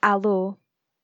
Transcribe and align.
Alô, 0.00 0.54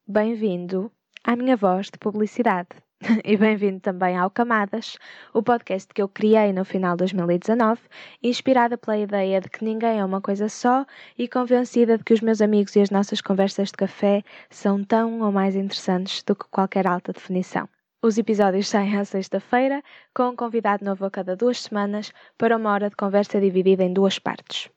bem-vindo 0.06 0.88
à 1.24 1.34
minha 1.34 1.56
voz 1.56 1.86
de 1.86 1.98
publicidade. 1.98 2.68
e 3.24 3.36
bem-vindo 3.36 3.80
também 3.80 4.16
ao 4.16 4.30
Camadas, 4.30 4.96
o 5.32 5.42
podcast 5.42 5.92
que 5.92 6.00
eu 6.00 6.08
criei 6.08 6.52
no 6.52 6.64
final 6.64 6.92
de 6.92 6.98
2019, 6.98 7.80
inspirada 8.22 8.78
pela 8.78 8.96
ideia 8.96 9.40
de 9.40 9.48
que 9.48 9.64
ninguém 9.64 9.98
é 9.98 10.04
uma 10.04 10.20
coisa 10.20 10.48
só 10.48 10.86
e 11.18 11.26
convencida 11.26 11.98
de 11.98 12.04
que 12.04 12.14
os 12.14 12.20
meus 12.20 12.40
amigos 12.40 12.76
e 12.76 12.82
as 12.82 12.90
nossas 12.90 13.20
conversas 13.20 13.70
de 13.70 13.78
café 13.78 14.22
são 14.48 14.84
tão 14.84 15.22
ou 15.22 15.32
mais 15.32 15.56
interessantes 15.56 16.22
do 16.22 16.36
que 16.36 16.46
qualquer 16.48 16.86
alta 16.86 17.12
definição. 17.12 17.68
Os 18.00 18.16
episódios 18.16 18.68
saem 18.68 18.96
à 18.96 19.04
sexta-feira, 19.04 19.82
com 20.14 20.28
um 20.28 20.36
convidado 20.36 20.84
novo 20.84 21.04
a 21.04 21.10
cada 21.10 21.34
duas 21.34 21.60
semanas, 21.62 22.12
para 22.38 22.56
uma 22.56 22.72
hora 22.72 22.88
de 22.88 22.94
conversa 22.94 23.40
dividida 23.40 23.82
em 23.82 23.92
duas 23.92 24.20
partes. 24.20 24.70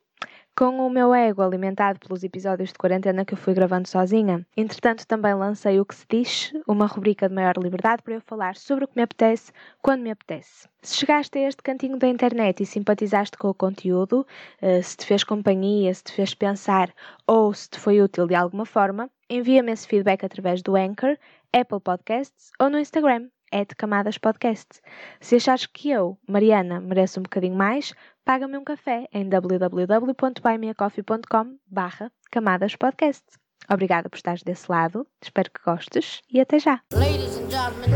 Com 0.57 0.79
o 0.79 0.89
meu 0.89 1.13
ego 1.13 1.43
alimentado 1.43 1.99
pelos 1.99 2.23
episódios 2.23 2.69
de 2.69 2.79
quarentena 2.79 3.23
que 3.23 3.35
eu 3.35 3.37
fui 3.37 3.53
gravando 3.53 3.87
sozinha, 3.87 4.43
entretanto 4.57 5.05
também 5.05 5.35
lancei 5.35 5.79
o 5.79 5.85
que 5.85 5.93
se 5.93 6.03
diz, 6.09 6.51
uma 6.67 6.87
rubrica 6.87 7.29
de 7.29 7.35
maior 7.35 7.53
liberdade 7.61 8.01
para 8.01 8.15
eu 8.15 8.21
falar 8.21 8.55
sobre 8.55 8.85
o 8.85 8.87
que 8.87 8.95
me 8.95 9.03
apetece, 9.03 9.51
quando 9.83 10.01
me 10.01 10.09
apetece. 10.09 10.67
Se 10.81 10.95
chegaste 10.95 11.37
a 11.37 11.47
este 11.47 11.61
cantinho 11.61 11.99
da 11.99 12.07
internet 12.07 12.63
e 12.63 12.65
simpatizaste 12.65 13.37
com 13.37 13.49
o 13.49 13.53
conteúdo, 13.53 14.25
eh, 14.59 14.81
se 14.81 14.97
te 14.97 15.05
fez 15.05 15.23
companhia, 15.23 15.93
se 15.93 16.05
te 16.05 16.11
fez 16.11 16.33
pensar 16.33 16.91
ou 17.27 17.53
se 17.53 17.69
te 17.69 17.79
foi 17.79 18.01
útil 18.01 18.25
de 18.25 18.33
alguma 18.33 18.65
forma, 18.65 19.11
envia-me 19.29 19.71
esse 19.71 19.87
feedback 19.87 20.25
através 20.25 20.63
do 20.63 20.75
Anchor, 20.75 21.19
Apple 21.53 21.81
Podcasts 21.81 22.49
ou 22.59 22.67
no 22.67 22.79
Instagram, 22.79 23.27
é 23.51 23.63
de 23.63 23.75
Camadas 23.75 24.17
Podcast. 24.17 24.81
Se 25.21 25.35
achares 25.35 25.65
que 25.67 25.91
eu, 25.91 26.17
Mariana, 26.27 26.81
mereço 26.81 27.19
um 27.19 27.23
bocadinho 27.23 27.55
mais, 27.55 27.93
paga-me 28.27 28.57
um 28.57 28.63
café 28.63 29.07
em 29.13 29.29
www.buymeacoffee.com 29.29 31.57
barra 31.65 32.11
Camadas 32.29 32.75
Podcast. 32.75 33.23
Obrigada 33.71 34.09
por 34.09 34.17
estares 34.17 34.43
desse 34.43 34.69
lado, 34.69 35.07
espero 35.23 35.49
que 35.49 35.63
gostes 35.63 36.21
e 36.29 36.41
até 36.41 36.59
já! 36.59 36.81
Ladies 36.93 37.37
and 37.37 37.49
gentlemen. 37.49 37.89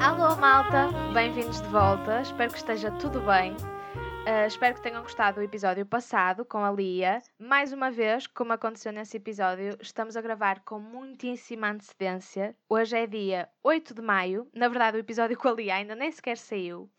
Alô 0.00 0.36
malta, 0.36 0.90
bem-vindos 1.12 1.60
de 1.60 1.66
volta, 1.70 2.20
espero 2.20 2.52
que 2.52 2.58
esteja 2.58 2.92
tudo 2.92 3.20
bem. 3.22 3.56
Uh, 4.28 4.46
espero 4.46 4.74
que 4.74 4.82
tenham 4.82 5.00
gostado 5.00 5.36
do 5.36 5.42
episódio 5.42 5.86
passado 5.86 6.44
com 6.44 6.58
a 6.58 6.70
Lia. 6.70 7.22
Mais 7.38 7.72
uma 7.72 7.90
vez, 7.90 8.26
como 8.26 8.52
aconteceu 8.52 8.92
nesse 8.92 9.16
episódio, 9.16 9.78
estamos 9.80 10.18
a 10.18 10.20
gravar 10.20 10.60
com 10.66 10.78
muitíssima 10.78 11.70
antecedência. 11.70 12.54
Hoje 12.68 12.94
é 12.94 13.06
dia 13.06 13.48
8 13.62 13.94
de 13.94 14.02
maio. 14.02 14.46
Na 14.52 14.68
verdade, 14.68 14.98
o 14.98 15.00
episódio 15.00 15.34
com 15.34 15.48
a 15.48 15.52
Lia 15.52 15.76
ainda 15.76 15.94
nem 15.94 16.12
sequer 16.12 16.36
saiu. 16.36 16.90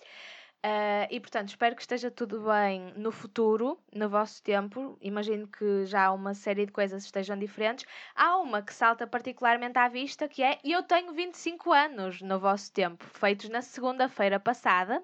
Uh, 0.66 1.06
e 1.12 1.20
portanto, 1.20 1.50
espero 1.50 1.76
que 1.76 1.84
esteja 1.84 2.10
tudo 2.10 2.42
bem 2.46 2.96
no 2.98 3.12
futuro, 3.12 3.80
no 3.94 4.10
vosso 4.10 4.42
tempo. 4.42 4.98
Imagino 5.00 5.48
que 5.48 5.86
já 5.86 6.12
uma 6.12 6.34
série 6.34 6.66
de 6.66 6.72
coisas 6.72 7.04
estejam 7.04 7.38
diferentes. 7.38 7.86
Há 8.16 8.40
uma 8.40 8.64
que 8.64 8.74
salta 8.74 9.06
particularmente 9.06 9.78
à 9.78 9.88
vista 9.88 10.28
que 10.28 10.42
é 10.42 10.58
Eu 10.64 10.82
tenho 10.82 11.14
25 11.14 11.72
anos 11.72 12.24
no 12.24 12.40
vosso 12.40 12.74
tempo, 12.74 13.06
feitos 13.06 13.50
na 13.50 13.62
segunda-feira 13.62 14.40
passada. 14.40 15.04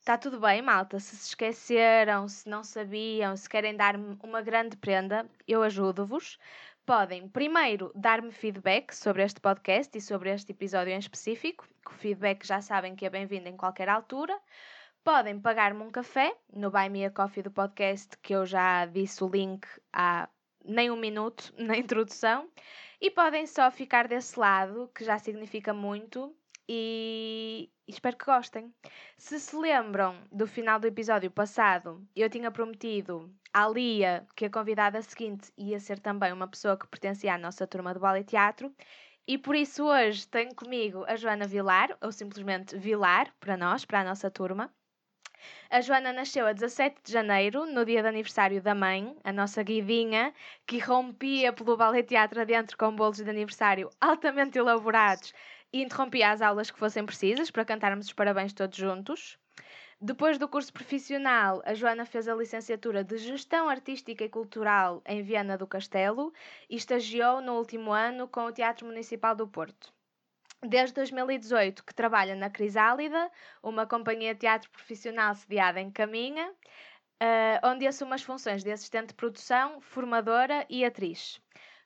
Está 0.00 0.16
tudo 0.16 0.40
bem, 0.40 0.62
malta. 0.62 0.98
Se 0.98 1.16
se 1.16 1.28
esqueceram, 1.28 2.26
se 2.28 2.48
não 2.48 2.64
sabiam, 2.64 3.36
se 3.36 3.48
querem 3.48 3.76
dar-me 3.76 4.16
uma 4.22 4.40
grande 4.40 4.76
prenda, 4.76 5.28
eu 5.46 5.62
ajudo-vos. 5.62 6.38
Podem, 6.86 7.28
primeiro, 7.28 7.92
dar-me 7.94 8.32
feedback 8.32 8.94
sobre 8.94 9.22
este 9.22 9.40
podcast 9.40 9.96
e 9.98 10.00
sobre 10.00 10.30
este 10.30 10.52
episódio 10.52 10.92
em 10.94 10.98
específico, 10.98 11.68
que 11.84 11.90
o 11.90 11.94
feedback 11.94 12.46
já 12.46 12.62
sabem 12.62 12.96
que 12.96 13.04
é 13.04 13.10
bem-vindo 13.10 13.48
em 13.48 13.56
qualquer 13.58 13.90
altura. 13.90 14.34
Podem 15.04 15.38
pagar-me 15.38 15.82
um 15.82 15.90
café 15.90 16.34
no 16.50 16.70
Buy 16.70 16.88
Me 16.88 17.04
a 17.04 17.10
Coffee 17.10 17.42
do 17.42 17.50
podcast, 17.50 18.16
que 18.22 18.34
eu 18.34 18.46
já 18.46 18.86
disse 18.86 19.22
o 19.22 19.28
link 19.28 19.66
há 19.92 20.28
nem 20.64 20.90
um 20.90 20.96
minuto 20.96 21.52
na 21.58 21.76
introdução. 21.76 22.48
E 23.00 23.10
podem 23.10 23.46
só 23.46 23.70
ficar 23.70 24.08
desse 24.08 24.38
lado, 24.40 24.90
que 24.94 25.04
já 25.04 25.18
significa 25.18 25.74
muito, 25.74 26.34
e 26.68 27.70
espero 27.86 28.16
que 28.16 28.26
gostem. 28.26 28.72
Se 29.16 29.40
se 29.40 29.56
lembram 29.56 30.16
do 30.30 30.46
final 30.46 30.78
do 30.78 30.86
episódio 30.86 31.30
passado, 31.30 32.06
eu 32.14 32.28
tinha 32.28 32.50
prometido 32.50 33.32
à 33.52 33.66
Lia 33.66 34.26
que 34.36 34.44
a 34.44 34.50
convidada 34.50 35.00
seguinte 35.00 35.50
ia 35.56 35.80
ser 35.80 35.98
também 35.98 36.32
uma 36.32 36.46
pessoa 36.46 36.76
que 36.76 36.86
pertencia 36.86 37.34
à 37.34 37.38
nossa 37.38 37.66
turma 37.66 37.94
de 37.94 38.00
bola 38.00 38.20
e 38.20 38.24
teatro. 38.24 38.74
E 39.26 39.38
por 39.38 39.54
isso 39.56 39.84
hoje 39.84 40.26
tenho 40.28 40.54
comigo 40.54 41.04
a 41.06 41.16
Joana 41.16 41.46
Vilar, 41.46 41.96
ou 42.00 42.12
simplesmente 42.12 42.76
Vilar, 42.76 43.32
para 43.40 43.56
nós, 43.56 43.84
para 43.84 44.00
a 44.00 44.04
nossa 44.04 44.30
turma. 44.30 44.72
A 45.70 45.80
Joana 45.80 46.12
nasceu 46.12 46.46
a 46.46 46.52
17 46.52 47.00
de 47.04 47.12
janeiro, 47.12 47.66
no 47.66 47.84
dia 47.84 48.02
de 48.02 48.08
aniversário 48.08 48.60
da 48.60 48.74
mãe, 48.74 49.16
a 49.22 49.32
nossa 49.32 49.62
guidinha, 49.62 50.34
que 50.66 50.78
rompia 50.78 51.52
pelo 51.52 51.76
ballet 51.76 52.02
teatro 52.02 52.40
adentro 52.40 52.76
com 52.76 52.94
bolos 52.94 53.18
de 53.18 53.28
aniversário 53.28 53.90
altamente 54.00 54.58
elaborados 54.58 55.32
e 55.72 55.82
interrompia 55.82 56.30
as 56.30 56.40
aulas 56.40 56.70
que 56.70 56.78
fossem 56.78 57.04
precisas 57.04 57.50
para 57.50 57.64
cantarmos 57.64 58.06
os 58.06 58.12
parabéns 58.12 58.52
todos 58.52 58.76
juntos. 58.76 59.38
Depois 60.00 60.38
do 60.38 60.46
curso 60.46 60.72
profissional, 60.72 61.60
a 61.64 61.74
Joana 61.74 62.06
fez 62.06 62.28
a 62.28 62.34
licenciatura 62.34 63.02
de 63.02 63.18
Gestão 63.18 63.68
Artística 63.68 64.24
e 64.24 64.28
Cultural 64.28 65.02
em 65.04 65.22
Viana 65.22 65.58
do 65.58 65.66
Castelo 65.66 66.32
e 66.70 66.76
estagiou 66.76 67.40
no 67.40 67.54
último 67.54 67.90
ano 67.90 68.28
com 68.28 68.44
o 68.44 68.52
Teatro 68.52 68.86
Municipal 68.86 69.34
do 69.34 69.48
Porto. 69.48 69.92
Desde 70.62 70.94
2018 70.94 71.84
que 71.84 71.94
trabalha 71.94 72.34
na 72.36 72.48
Crisálida, 72.48 73.30
uma 73.62 73.86
companhia 73.86 74.34
de 74.34 74.40
teatro 74.40 74.70
profissional 74.70 75.34
sediada 75.34 75.80
em 75.80 75.90
Caminha, 75.90 76.48
uh, 76.50 77.66
onde 77.68 77.86
assume 77.86 78.14
as 78.14 78.22
funções 78.22 78.62
de 78.62 78.70
assistente 78.70 79.08
de 79.08 79.14
produção, 79.14 79.80
formadora 79.80 80.64
e 80.68 80.84
atriz. 80.84 81.40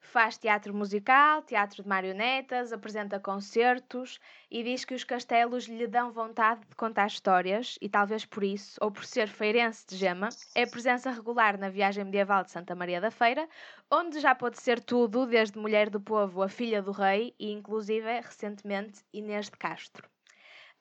Faz 0.05 0.37
teatro 0.37 0.75
musical, 0.75 1.43
teatro 1.43 1.83
de 1.83 1.89
marionetas, 1.89 2.73
apresenta 2.73 3.21
concertos 3.21 4.19
e 4.51 4.63
diz 4.63 4.85
que 4.85 4.95
os 4.95 5.05
castelos 5.05 5.65
lhe 5.65 5.87
dão 5.87 6.11
vontade 6.11 6.61
de 6.69 6.75
contar 6.75 7.07
histórias 7.07 7.79
e 7.81 7.89
talvez 7.89 8.27
por 8.27 8.43
isso, 8.43 8.79
ou 8.83 8.91
por 8.91 9.05
ser 9.05 9.29
feirense 9.29 9.87
de 9.87 9.97
gema, 9.97 10.29
é 10.55 10.67
presença 10.67 11.11
regular 11.11 11.57
na 11.57 11.71
viagem 11.71 12.05
medieval 12.05 12.43
de 12.43 12.51
Santa 12.51 12.75
Maria 12.75 13.01
da 13.01 13.12
Feira, 13.12 13.49
onde 13.91 14.19
já 14.21 14.35
pode 14.35 14.61
ser 14.61 14.81
tudo, 14.81 15.25
desde 15.25 15.59
mulher 15.59 15.89
do 15.89 16.01
povo 16.01 16.43
a 16.43 16.49
filha 16.49 16.83
do 16.83 16.91
rei 16.91 17.35
e 17.39 17.51
inclusive 17.53 18.21
recentemente 18.21 19.03
Inês 19.12 19.47
de 19.47 19.57
Castro. 19.57 20.07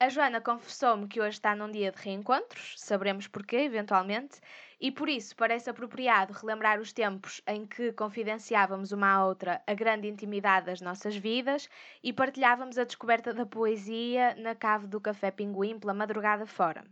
A 0.00 0.08
Joana 0.08 0.40
confessou-me 0.40 1.06
que 1.06 1.20
hoje 1.20 1.36
está 1.36 1.54
num 1.54 1.70
dia 1.70 1.92
de 1.92 2.02
reencontros, 2.02 2.74
saberemos 2.76 3.28
porquê, 3.28 3.58
eventualmente, 3.58 4.40
e 4.82 4.90
por 4.90 5.08
isso 5.08 5.36
parece 5.36 5.70
apropriado 5.70 6.32
relembrar 6.32 6.80
os 6.80 6.92
tempos 6.92 7.40
em 7.46 7.64
que 7.64 7.92
confidenciávamos 7.92 8.90
uma 8.90 9.12
à 9.12 9.24
outra 9.24 9.62
a 9.64 9.74
grande 9.74 10.08
intimidade 10.08 10.66
das 10.66 10.80
nossas 10.80 11.14
vidas 11.14 11.68
e 12.02 12.12
partilhávamos 12.12 12.76
a 12.76 12.82
descoberta 12.82 13.32
da 13.32 13.46
poesia 13.46 14.34
na 14.34 14.56
cave 14.56 14.88
do 14.88 15.00
Café 15.00 15.30
Pinguim 15.30 15.78
pela 15.78 15.94
madrugada 15.94 16.44
fora. 16.46 16.82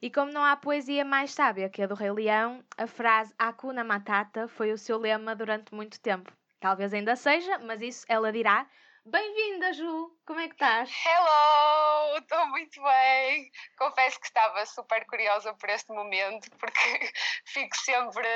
E 0.00 0.08
como 0.08 0.30
não 0.30 0.44
há 0.44 0.54
poesia 0.54 1.04
mais 1.04 1.32
sábia 1.34 1.68
que 1.68 1.82
a 1.82 1.86
do 1.88 1.96
Rei 1.96 2.12
Leão, 2.12 2.62
a 2.78 2.86
frase 2.86 3.34
Hakuna 3.36 3.82
Matata 3.82 4.46
foi 4.46 4.70
o 4.70 4.78
seu 4.78 4.96
lema 4.96 5.34
durante 5.34 5.74
muito 5.74 5.98
tempo. 5.98 6.32
Talvez 6.60 6.94
ainda 6.94 7.16
seja, 7.16 7.58
mas 7.58 7.82
isso 7.82 8.06
ela 8.08 8.30
dirá 8.30 8.68
Bem-vinda, 9.04 9.72
Ju! 9.72 10.16
Como 10.24 10.38
é 10.38 10.46
que 10.46 10.54
estás? 10.54 10.88
Hello! 11.04 12.18
Estou 12.18 12.46
muito 12.46 12.80
bem! 12.80 13.50
Confesso 13.76 14.20
que 14.20 14.26
estava 14.26 14.64
super 14.64 15.04
curiosa 15.06 15.52
por 15.54 15.68
este 15.70 15.92
momento, 15.92 16.48
porque 16.56 16.78
fico 17.46 17.76
sempre 17.78 18.28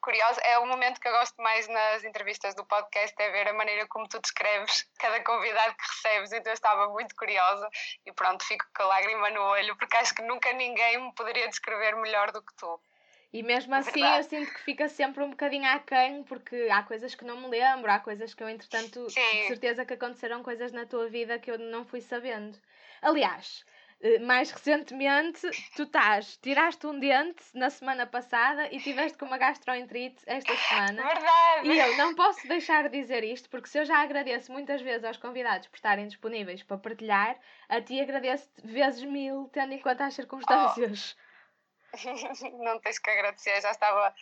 curiosa. 0.00 0.40
É 0.40 0.58
o 0.58 0.66
momento 0.66 1.00
que 1.00 1.06
eu 1.06 1.12
gosto 1.12 1.40
mais 1.40 1.68
nas 1.68 2.02
entrevistas 2.02 2.52
do 2.56 2.66
podcast, 2.66 3.14
é 3.22 3.30
ver 3.30 3.48
a 3.48 3.52
maneira 3.52 3.86
como 3.86 4.08
tu 4.08 4.18
descreves 4.20 4.90
cada 4.98 5.22
convidado 5.22 5.76
que 5.76 5.86
recebes. 5.86 6.32
Então 6.32 6.50
eu 6.50 6.54
estava 6.54 6.88
muito 6.88 7.14
curiosa 7.14 7.68
e 8.04 8.12
pronto, 8.12 8.44
fico 8.44 8.66
com 8.74 8.82
a 8.82 8.86
lágrima 8.86 9.30
no 9.30 9.40
olho, 9.40 9.76
porque 9.76 9.96
acho 9.98 10.14
que 10.16 10.22
nunca 10.22 10.52
ninguém 10.52 11.00
me 11.00 11.14
poderia 11.14 11.48
descrever 11.48 11.94
melhor 11.94 12.32
do 12.32 12.42
que 12.42 12.54
tu. 12.56 12.82
E 13.32 13.42
mesmo 13.42 13.74
assim 13.74 14.00
Verdade. 14.00 14.18
eu 14.18 14.24
sinto 14.24 14.52
que 14.52 14.60
fica 14.60 14.88
sempre 14.88 15.22
um 15.22 15.30
bocadinho 15.30 15.66
aquém, 15.66 16.24
porque 16.24 16.68
há 16.70 16.82
coisas 16.82 17.14
que 17.14 17.24
não 17.24 17.40
me 17.40 17.48
lembro, 17.48 17.90
há 17.90 18.00
coisas 18.00 18.34
que 18.34 18.42
eu, 18.42 18.48
entretanto, 18.48 19.08
Sim. 19.08 19.20
de 19.20 19.46
certeza 19.46 19.84
que 19.84 19.94
aconteceram 19.94 20.42
coisas 20.42 20.72
na 20.72 20.84
tua 20.84 21.08
vida 21.08 21.38
que 21.38 21.50
eu 21.50 21.58
não 21.58 21.84
fui 21.84 22.00
sabendo. 22.00 22.58
Aliás, 23.00 23.64
eh, 24.02 24.18
mais 24.18 24.50
recentemente, 24.50 25.48
tu 25.76 25.84
estás, 25.84 26.38
tiraste 26.38 26.86
um 26.86 26.98
dente 26.98 27.44
na 27.54 27.70
semana 27.70 28.04
passada 28.04 28.66
e 28.72 28.80
tiveste 28.80 29.16
com 29.16 29.26
uma 29.26 29.38
gastroenterite 29.38 30.22
esta 30.26 30.56
semana. 30.56 31.02
Verdade! 31.02 31.68
E 31.68 31.78
eu 31.78 31.96
não 31.98 32.14
posso 32.16 32.48
deixar 32.48 32.88
de 32.88 33.00
dizer 33.00 33.22
isto, 33.22 33.48
porque 33.48 33.68
se 33.68 33.78
eu 33.78 33.84
já 33.84 33.98
agradeço 33.98 34.50
muitas 34.50 34.80
vezes 34.82 35.04
aos 35.04 35.18
convidados 35.18 35.68
por 35.68 35.76
estarem 35.76 36.08
disponíveis 36.08 36.62
para 36.62 36.78
partilhar, 36.78 37.38
a 37.68 37.80
ti 37.80 38.00
agradeço 38.00 38.48
vezes 38.64 39.04
mil, 39.04 39.48
tendo 39.52 39.72
em 39.72 39.78
conta 39.78 40.06
as 40.06 40.14
circunstâncias. 40.14 41.16
Oh. 41.16 41.29
não 42.64 42.78
tens 42.80 42.98
que 42.98 43.10
agradecer, 43.10 43.60
já 43.60 43.70
estava 43.70 44.14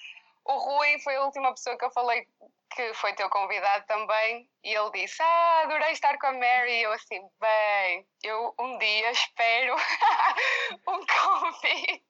O 0.45 0.53
Rui 0.53 0.99
foi 1.01 1.17
a 1.17 1.25
última 1.25 1.51
pessoa 1.53 1.77
que 1.77 1.85
eu 1.85 1.91
falei 1.91 2.27
que 2.75 2.95
foi 2.95 3.13
teu 3.15 3.29
convidado 3.31 3.85
também, 3.87 4.49
e 4.63 4.75
ele 4.75 4.91
disse: 4.93 5.23
Ah, 5.23 5.63
adorei 5.65 5.93
estar 5.93 6.19
com 6.19 6.27
a 6.27 6.33
Mary. 6.33 6.73
E 6.73 6.83
eu 6.83 6.93
assim, 6.93 7.21
bem, 7.41 8.07
eu 8.23 8.55
um 8.59 8.79
dia 8.79 9.11
espero 9.11 9.75
um 10.87 11.07
convite. 11.07 12.05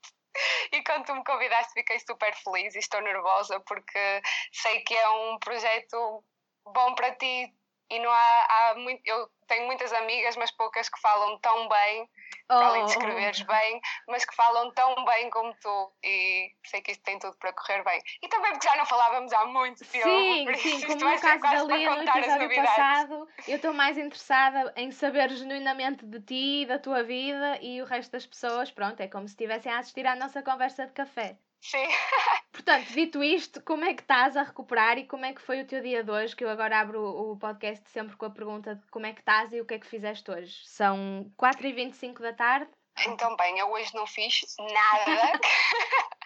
E 0.72 0.82
quando 0.84 1.06
tu 1.06 1.14
me 1.14 1.24
convidaste, 1.24 1.72
fiquei 1.72 1.98
super 2.00 2.34
feliz 2.34 2.74
e 2.74 2.78
estou 2.78 3.00
nervosa 3.00 3.58
porque 3.60 4.22
sei 4.52 4.80
que 4.80 4.94
é 4.94 5.08
um 5.08 5.38
projeto 5.38 6.24
bom 6.66 6.94
para 6.94 7.14
ti 7.16 7.52
e 7.90 7.98
não 7.98 8.10
há, 8.10 8.46
há 8.48 8.74
muito. 8.76 9.00
Eu 9.04 9.28
tenho 9.48 9.66
muitas 9.66 9.92
amigas, 9.92 10.36
mas 10.36 10.50
poucas 10.52 10.88
que 10.88 11.00
falam 11.00 11.38
tão 11.38 11.68
bem, 11.68 12.08
oh. 12.50 12.52
além 12.52 12.84
de 12.84 12.92
escreveres 12.92 13.40
bem, 13.42 13.80
mas 14.06 14.24
que 14.24 14.34
falam 14.34 14.70
tão 14.72 15.04
bem 15.04 15.30
como 15.30 15.52
tu. 15.54 15.92
E 16.04 16.52
sei 16.64 16.80
que 16.80 16.92
isto 16.92 17.02
tem 17.02 17.18
tudo 17.18 17.36
para 17.38 17.52
correr 17.52 17.82
bem. 17.82 18.00
E 18.22 18.28
também 18.28 18.52
porque 18.52 18.68
já 18.68 18.76
não 18.76 18.86
falávamos 18.86 19.32
há 19.32 19.46
muito 19.46 19.84
tempo. 19.84 20.04
Sim, 20.04 20.54
sim, 20.54 20.86
como 20.86 21.12
no 21.12 21.20
caso 21.20 21.66
da 21.66 21.76
Lia 21.76 21.96
no 21.96 22.02
episódio 22.02 22.54
passado, 22.54 23.28
eu 23.48 23.56
estou 23.56 23.72
mais 23.72 23.98
interessada 23.98 24.72
em 24.76 24.92
saber 24.92 25.30
genuinamente 25.30 26.04
de 26.06 26.20
ti, 26.20 26.66
da 26.66 26.78
tua 26.78 27.02
vida 27.02 27.58
e 27.60 27.82
o 27.82 27.84
resto 27.84 28.12
das 28.12 28.26
pessoas. 28.26 28.70
Pronto, 28.70 29.00
é 29.00 29.08
como 29.08 29.26
se 29.26 29.32
estivessem 29.32 29.72
a 29.72 29.78
assistir 29.78 30.06
à 30.06 30.14
nossa 30.14 30.42
conversa 30.42 30.86
de 30.86 30.92
café. 30.92 31.36
Sim. 31.60 31.86
Portanto, 32.52 32.88
dito 32.92 33.22
isto, 33.22 33.62
como 33.62 33.84
é 33.84 33.94
que 33.94 34.02
estás 34.02 34.36
a 34.36 34.42
recuperar 34.42 34.98
e 34.98 35.06
como 35.06 35.24
é 35.24 35.32
que 35.32 35.40
foi 35.40 35.62
o 35.62 35.66
teu 35.66 35.80
dia 35.80 36.02
de 36.02 36.10
hoje? 36.10 36.34
Que 36.34 36.44
eu 36.44 36.50
agora 36.50 36.80
abro 36.80 37.02
o 37.02 37.36
podcast 37.38 37.88
sempre 37.90 38.16
com 38.16 38.26
a 38.26 38.30
pergunta 38.30 38.74
de 38.74 38.86
como 38.88 39.06
é 39.06 39.12
que 39.12 39.20
estás 39.20 39.52
e 39.52 39.60
o 39.60 39.66
que 39.66 39.74
é 39.74 39.78
que 39.78 39.86
fizeste 39.86 40.30
hoje. 40.30 40.60
São 40.64 41.32
4h25 41.38 42.20
da 42.20 42.32
tarde. 42.32 42.70
Então, 43.06 43.36
bem, 43.36 43.58
eu 43.58 43.70
hoje 43.70 43.94
não 43.94 44.06
fiz 44.06 44.40
nada. 44.58 45.40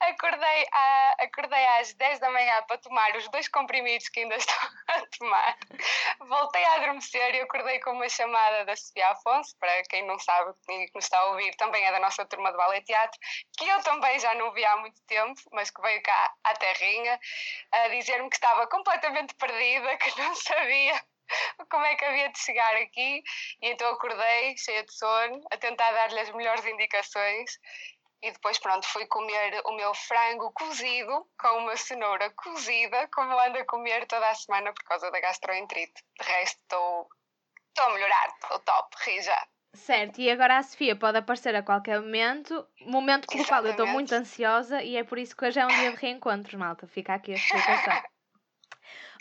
Acordei, 0.00 0.66
à, 0.72 1.16
acordei 1.20 1.66
às 1.80 1.92
10 1.94 2.20
da 2.20 2.30
manhã 2.30 2.62
para 2.68 2.78
tomar 2.78 3.16
os 3.16 3.28
dois 3.28 3.48
comprimidos 3.48 4.08
que 4.08 4.20
ainda 4.20 4.36
estou 4.36 4.54
a 4.85 4.85
tomar. 5.18 5.56
Voltei 6.20 6.64
a 6.64 6.74
adormecer 6.74 7.34
e 7.34 7.40
acordei 7.40 7.80
com 7.80 7.92
uma 7.92 8.08
chamada 8.08 8.64
da 8.64 8.76
Sofia 8.76 9.08
Afonso, 9.08 9.56
para 9.58 9.82
quem 9.84 10.06
não 10.06 10.18
sabe 10.18 10.54
e 10.68 10.86
que 10.86 10.94
nos 10.94 11.04
está 11.04 11.18
a 11.18 11.26
ouvir, 11.26 11.54
também 11.56 11.84
é 11.84 11.92
da 11.92 12.00
nossa 12.00 12.24
turma 12.26 12.50
de 12.50 12.56
ballet 12.56 12.84
teatro, 12.84 13.18
que 13.58 13.68
eu 13.68 13.82
também 13.82 14.18
já 14.18 14.34
não 14.34 14.52
vi 14.52 14.64
há 14.64 14.76
muito 14.78 15.00
tempo, 15.06 15.40
mas 15.52 15.70
que 15.70 15.80
veio 15.80 16.02
cá 16.02 16.34
à 16.44 16.54
terrinha, 16.54 17.18
a 17.72 17.88
dizer-me 17.88 18.28
que 18.28 18.36
estava 18.36 18.66
completamente 18.66 19.34
perdida, 19.34 19.96
que 19.96 20.20
não 20.20 20.34
sabia 20.36 21.00
como 21.70 21.84
é 21.84 21.94
que 21.96 22.04
havia 22.04 22.28
de 22.28 22.38
chegar 22.38 22.76
aqui 22.76 23.22
e 23.60 23.70
então 23.70 23.88
acordei 23.90 24.56
cheia 24.56 24.84
de 24.84 24.92
sono 24.92 25.40
a 25.50 25.56
tentar 25.56 25.90
dar-lhe 25.92 26.20
as 26.20 26.30
melhores 26.30 26.64
indicações 26.64 27.58
e 28.26 28.32
depois, 28.32 28.58
pronto, 28.58 28.84
fui 28.88 29.06
comer 29.06 29.62
o 29.64 29.72
meu 29.76 29.94
frango 29.94 30.50
cozido 30.52 31.26
com 31.38 31.58
uma 31.58 31.76
cenoura 31.76 32.28
cozida, 32.30 33.08
como 33.14 33.38
ando 33.38 33.58
a 33.58 33.64
comer 33.64 34.04
toda 34.06 34.28
a 34.28 34.34
semana 34.34 34.72
por 34.72 34.82
causa 34.82 35.10
da 35.12 35.20
gastroenterite. 35.20 36.02
De 36.20 36.26
resto, 36.26 36.58
estou 37.68 37.84
a 37.86 37.90
melhorar, 37.90 38.28
estou 38.42 38.58
top, 38.60 38.96
ri 39.04 39.22
já. 39.22 39.46
Certo, 39.74 40.20
e 40.20 40.30
agora 40.30 40.58
a 40.58 40.62
Sofia 40.62 40.96
pode 40.96 41.18
aparecer 41.18 41.54
a 41.54 41.62
qualquer 41.62 42.00
momento, 42.00 42.66
momento 42.80 43.26
com 43.28 43.38
o 43.38 43.46
qual 43.46 43.64
eu 43.64 43.72
estou 43.72 43.86
muito 43.86 44.12
ansiosa 44.12 44.82
e 44.82 44.96
é 44.96 45.04
por 45.04 45.18
isso 45.18 45.36
que 45.36 45.44
hoje 45.44 45.60
é 45.60 45.66
um 45.66 45.68
dia 45.68 45.92
de 45.92 45.96
reencontros, 45.96 46.54
malta. 46.54 46.86
Fica 46.88 47.14
aqui 47.14 47.32
a 47.32 47.36
explicação. 47.36 48.02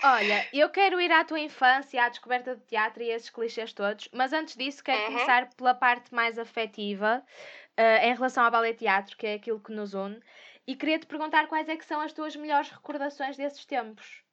Olha, 0.03 0.47
eu 0.53 0.69
quero 0.69 0.99
ir 0.99 1.11
à 1.11 1.23
tua 1.23 1.39
infância, 1.39 2.03
à 2.03 2.09
descoberta 2.09 2.55
do 2.55 2.61
teatro 2.65 3.01
e 3.01 3.09
esses 3.09 3.29
clichês 3.29 3.73
todos, 3.73 4.09
mas 4.13 4.33
antes 4.33 4.55
disso 4.55 4.83
quero 4.83 4.99
uhum. 4.99 5.07
começar 5.07 5.49
pela 5.55 5.73
parte 5.73 6.13
mais 6.13 6.37
afetiva 6.37 7.23
uh, 7.79 8.03
em 8.03 8.13
relação 8.13 8.43
ao 8.43 8.51
ballet 8.51 8.77
teatro, 8.77 9.17
que 9.17 9.27
é 9.27 9.33
aquilo 9.35 9.59
que 9.59 9.71
nos 9.71 9.93
une, 9.93 10.21
e 10.67 10.75
queria 10.75 10.99
te 10.99 11.05
perguntar 11.05 11.47
quais 11.47 11.69
é 11.69 11.75
que 11.75 11.85
são 11.85 12.01
as 12.01 12.13
tuas 12.13 12.35
melhores 12.35 12.69
recordações 12.69 13.37
desses 13.37 13.65
tempos. 13.65 14.23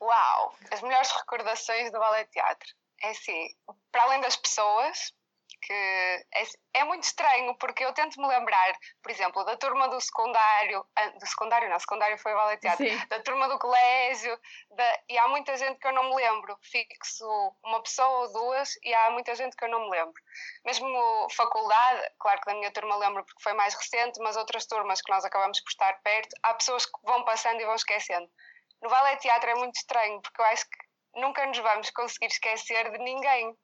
Uau! 0.00 0.56
As 0.70 0.82
melhores 0.82 1.10
recordações 1.12 1.92
do 1.92 1.98
ballet 1.98 2.28
teatro. 2.30 2.68
É 3.02 3.10
assim, 3.10 3.48
para 3.90 4.02
além 4.04 4.20
das 4.20 4.36
pessoas, 4.36 5.12
que 5.62 5.72
é, 5.72 6.44
é, 6.74 6.84
muito 6.84 7.04
estranho 7.04 7.54
porque 7.56 7.84
eu 7.84 7.92
tento 7.92 8.20
me 8.20 8.26
lembrar, 8.26 8.74
por 9.00 9.10
exemplo, 9.10 9.44
da 9.44 9.56
turma 9.56 9.88
do 9.88 10.00
secundário, 10.00 10.84
ah, 10.96 11.08
do 11.10 11.26
secundário 11.26 11.70
não, 11.70 11.78
secundário 11.78 12.18
foi 12.18 12.32
o 12.32 12.36
ballet 12.36 12.60
teatro, 12.60 12.84
Sim. 12.84 13.06
da 13.08 13.20
turma 13.20 13.48
do 13.48 13.58
colégio, 13.58 14.38
da, 14.72 15.00
e 15.08 15.16
há 15.16 15.28
muita 15.28 15.56
gente 15.56 15.78
que 15.78 15.86
eu 15.86 15.92
não 15.92 16.10
me 16.10 16.16
lembro, 16.16 16.58
fixo 16.62 17.24
uma 17.64 17.80
pessoa 17.82 18.26
ou 18.26 18.32
duas 18.32 18.74
e 18.82 18.92
há 18.92 19.10
muita 19.12 19.34
gente 19.36 19.56
que 19.56 19.64
eu 19.64 19.70
não 19.70 19.84
me 19.84 19.90
lembro. 19.90 20.20
Mesmo 20.64 21.28
faculdade, 21.30 22.10
claro 22.18 22.40
que 22.40 22.46
da 22.46 22.54
minha 22.54 22.72
turma 22.72 22.96
lembro 22.96 23.24
porque 23.24 23.42
foi 23.42 23.52
mais 23.52 23.74
recente, 23.74 24.18
mas 24.20 24.36
outras 24.36 24.66
turmas 24.66 25.00
que 25.00 25.12
nós 25.12 25.24
acabamos 25.24 25.60
por 25.60 25.70
estar 25.70 25.92
perto, 26.02 26.36
há 26.42 26.54
pessoas 26.54 26.84
que 26.84 26.92
vão 27.04 27.24
passando 27.24 27.60
e 27.60 27.64
vão 27.64 27.76
esquecendo. 27.76 28.28
No 28.82 28.90
ballet 28.90 29.20
teatro 29.20 29.50
é 29.50 29.54
muito 29.54 29.76
estranho 29.76 30.20
porque 30.20 30.40
eu 30.40 30.46
acho 30.46 30.64
que 30.68 31.20
nunca 31.20 31.46
nos 31.46 31.58
vamos 31.58 31.90
conseguir 31.90 32.26
esquecer 32.26 32.90
de 32.90 32.98
ninguém 32.98 33.56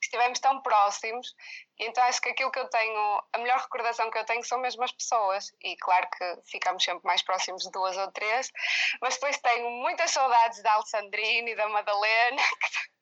estivemos 0.00 0.38
tão 0.38 0.60
próximos, 0.62 1.34
então 1.78 2.02
acho 2.04 2.20
que 2.20 2.28
aquilo 2.28 2.50
que 2.50 2.58
eu 2.58 2.68
tenho, 2.68 3.22
a 3.32 3.38
melhor 3.38 3.58
recordação 3.58 4.10
que 4.10 4.18
eu 4.18 4.24
tenho 4.24 4.44
são 4.44 4.58
mesmo 4.58 4.82
as 4.84 4.92
pessoas, 4.92 5.52
e 5.62 5.76
claro 5.76 6.08
que 6.10 6.50
ficamos 6.50 6.84
sempre 6.84 7.04
mais 7.04 7.22
próximos 7.22 7.62
de 7.62 7.70
duas 7.70 7.96
ou 7.96 8.10
três, 8.12 8.50
mas 9.00 9.14
depois 9.14 9.38
tenho 9.38 9.70
muitas 9.70 10.10
saudades 10.10 10.62
da 10.62 10.72
Alessandrina 10.72 11.50
e 11.50 11.56
da 11.56 11.68
Madalena. 11.68 12.42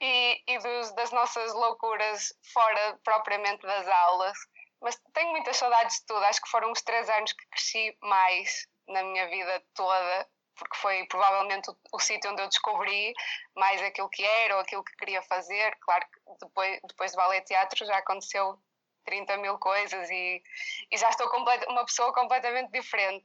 e, 0.00 0.42
e 0.46 0.58
dos, 0.58 0.92
das 0.94 1.10
nossas 1.12 1.52
loucuras 1.54 2.32
fora 2.52 2.98
propriamente 3.04 3.62
das 3.62 3.86
aulas. 3.86 4.36
Mas 4.80 5.00
tenho 5.14 5.30
muitas 5.30 5.56
saudades 5.56 6.00
de 6.00 6.06
tudo. 6.06 6.24
Acho 6.24 6.42
que 6.42 6.50
foram 6.50 6.70
os 6.72 6.82
três 6.82 7.08
anos 7.08 7.32
que 7.32 7.46
cresci 7.48 7.96
mais 8.02 8.66
na 8.88 9.02
minha 9.02 9.28
vida 9.28 9.62
toda 9.74 10.28
porque 10.56 10.76
foi 10.76 11.04
provavelmente 11.06 11.70
o, 11.70 11.76
o 11.92 11.98
sítio 11.98 12.30
onde 12.30 12.42
eu 12.42 12.48
descobri 12.48 13.14
mais 13.54 13.80
aquilo 13.82 14.08
que 14.08 14.24
era 14.24 14.56
ou 14.56 14.60
aquilo 14.60 14.84
que 14.84 14.96
queria 14.96 15.22
fazer. 15.22 15.76
Claro 15.80 16.04
que 16.12 16.44
depois, 16.44 16.80
depois 16.88 17.12
do 17.12 17.16
ballet 17.16 17.44
teatro 17.44 17.84
já 17.84 17.98
aconteceu 17.98 18.58
30 19.04 19.36
mil 19.38 19.58
coisas 19.58 20.10
e, 20.10 20.42
e 20.90 20.96
já 20.98 21.08
estou 21.08 21.30
uma 21.68 21.84
pessoa 21.86 22.12
completamente 22.12 22.70
diferente. 22.72 23.24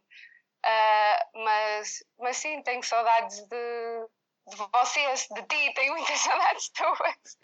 Uh, 0.63 1.43
mas, 1.43 2.03
mas 2.19 2.37
sim, 2.37 2.61
tenho 2.61 2.83
saudades 2.83 3.41
de, 3.47 4.07
de 4.47 4.55
vocês, 4.71 5.27
de 5.31 5.41
ti, 5.43 5.73
tenho 5.73 5.93
muitas 5.93 6.19
saudades 6.21 6.69
tuas. 6.69 7.37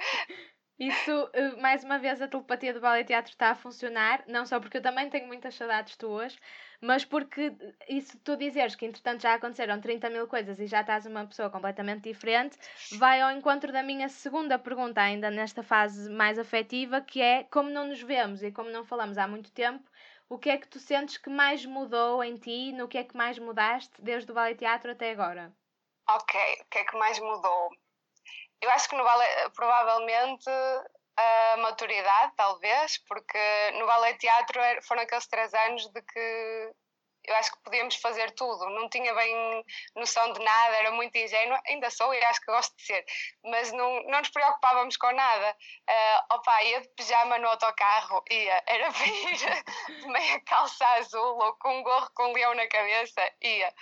Isso, 0.80 1.30
eh, 1.34 1.56
mais 1.60 1.84
uma 1.84 1.98
vez, 1.98 2.22
a 2.22 2.28
telepatia 2.28 2.74
do 2.74 2.80
ballet 2.80 3.06
teatro 3.06 3.32
está 3.32 3.50
a 3.50 3.56
funcionar, 3.56 4.24
não 4.28 4.46
só 4.46 4.60
porque 4.60 4.78
eu 4.78 4.82
também 4.82 5.10
tenho 5.10 5.26
muitas 5.28 5.56
saudades 5.56 5.96
tuas, 5.98 6.38
mas 6.80 7.04
porque 7.04 7.52
isso 7.90 8.18
tu 8.20 8.36
dizeres 8.38 8.76
que 8.76 8.86
entretanto 8.86 9.22
já 9.24 9.34
aconteceram 9.34 9.82
30 9.82 10.10
mil 10.10 10.28
coisas 10.28 10.60
e 10.60 10.68
já 10.68 10.82
estás 10.82 11.06
uma 11.08 11.26
pessoa 11.26 11.50
completamente 11.50 12.04
diferente, 12.04 12.58
vai 12.92 13.20
ao 13.22 13.32
encontro 13.32 13.72
da 13.72 13.82
minha 13.82 14.08
segunda 14.10 14.60
pergunta, 14.60 15.02
ainda 15.02 15.32
nesta 15.32 15.64
fase 15.64 16.10
mais 16.12 16.38
afetiva, 16.38 17.02
que 17.02 17.22
é 17.22 17.44
como 17.46 17.70
não 17.72 17.88
nos 17.88 18.02
vemos 18.02 18.44
e 18.44 18.52
como 18.52 18.70
não 18.70 18.86
falamos 18.86 19.18
há 19.18 19.28
muito 19.28 19.52
tempo, 19.52 19.90
o 20.30 20.38
que 20.38 20.50
é 20.50 20.58
que 20.58 20.68
tu 20.68 20.80
sentes 20.80 21.18
que 21.18 21.30
mais 21.30 21.66
mudou 21.66 22.24
em 22.24 22.36
ti, 22.38 22.72
no 22.72 22.88
que 22.88 22.98
é 23.00 23.04
que 23.04 23.18
mais 23.18 23.40
mudaste 23.40 24.00
desde 24.02 24.32
o 24.32 24.36
ballet 24.36 24.58
teatro 24.58 24.92
até 24.92 25.12
agora? 25.12 25.52
Ok, 26.10 26.34
o 26.62 26.66
que 26.70 26.78
é 26.80 26.86
que 26.86 26.98
mais 26.98 27.18
mudou? 27.20 27.72
Eu 28.62 28.72
acho 28.72 28.90
que 28.90 28.96
no 28.96 29.04
ballet, 29.04 29.50
provavelmente 29.56 30.50
a 31.18 31.58
maturidade, 31.58 32.34
talvez, 32.36 32.98
porque 33.08 33.72
no 33.80 33.86
ballet 33.86 34.18
teatro 34.18 34.60
foram 34.84 35.02
aqueles 35.02 35.28
três 35.28 35.54
anos 35.54 35.88
de 35.88 36.02
que 36.02 36.74
eu 37.28 37.36
acho 37.36 37.52
que 37.52 37.64
podíamos 37.64 37.96
fazer 37.98 38.32
tudo, 38.32 38.70
não 38.70 38.90
tinha 38.90 39.14
bem 39.14 39.66
noção 39.96 40.32
de 40.32 40.40
nada, 40.42 40.76
era 40.78 40.92
muito 40.92 41.16
ingênua, 41.18 41.62
ainda 41.68 41.90
sou 41.90 42.14
e 42.14 42.24
acho 42.24 42.40
que 42.40 42.52
gosto 42.52 42.76
de 42.78 42.84
ser, 42.84 43.06
mas 43.44 43.72
não, 43.74 44.02
não 44.04 44.20
nos 44.20 44.30
preocupávamos 44.30 44.96
com 44.96 45.12
nada. 45.12 45.56
Uh, 45.90 46.36
opa, 46.36 46.64
ia 46.64 46.82
de 46.82 46.88
pijama 46.90 47.38
no 47.38 47.50
autocarro, 47.50 48.24
ia, 48.32 48.64
era 48.66 48.92
para 48.92 49.08
ir 49.08 49.36
de 50.00 50.08
meia 50.08 50.40
calça 50.46 50.88
azul 50.94 51.38
ou 51.38 51.54
com 51.58 51.80
um 51.80 51.84
gorro 51.84 52.10
com 52.16 52.30
um 52.30 52.34
leão 52.34 52.56
na 52.56 52.68
cabeça, 52.68 53.22
ia. 53.42 53.74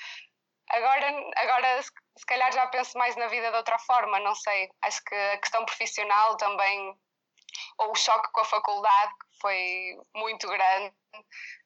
Agora, 0.70 1.08
agora 1.36 1.82
se 1.84 2.26
calhar 2.26 2.52
já 2.52 2.68
penso 2.68 2.98
mais 2.98 3.16
na 3.16 3.28
vida 3.28 3.52
de 3.52 3.58
outra 3.58 3.78
forma, 3.80 4.20
não 4.20 4.36
sei. 4.36 4.70
Acho 4.82 5.04
que 5.04 5.16
a 5.16 5.38
questão 5.38 5.66
profissional 5.66 6.38
também 6.38 6.98
ou 7.78 7.92
o 7.92 7.96
choque 7.96 8.32
com 8.32 8.42
a 8.42 8.46
faculdade, 8.46 9.14
que 9.14 9.40
foi 9.40 9.98
muito 10.14 10.48
grande, 10.48 10.94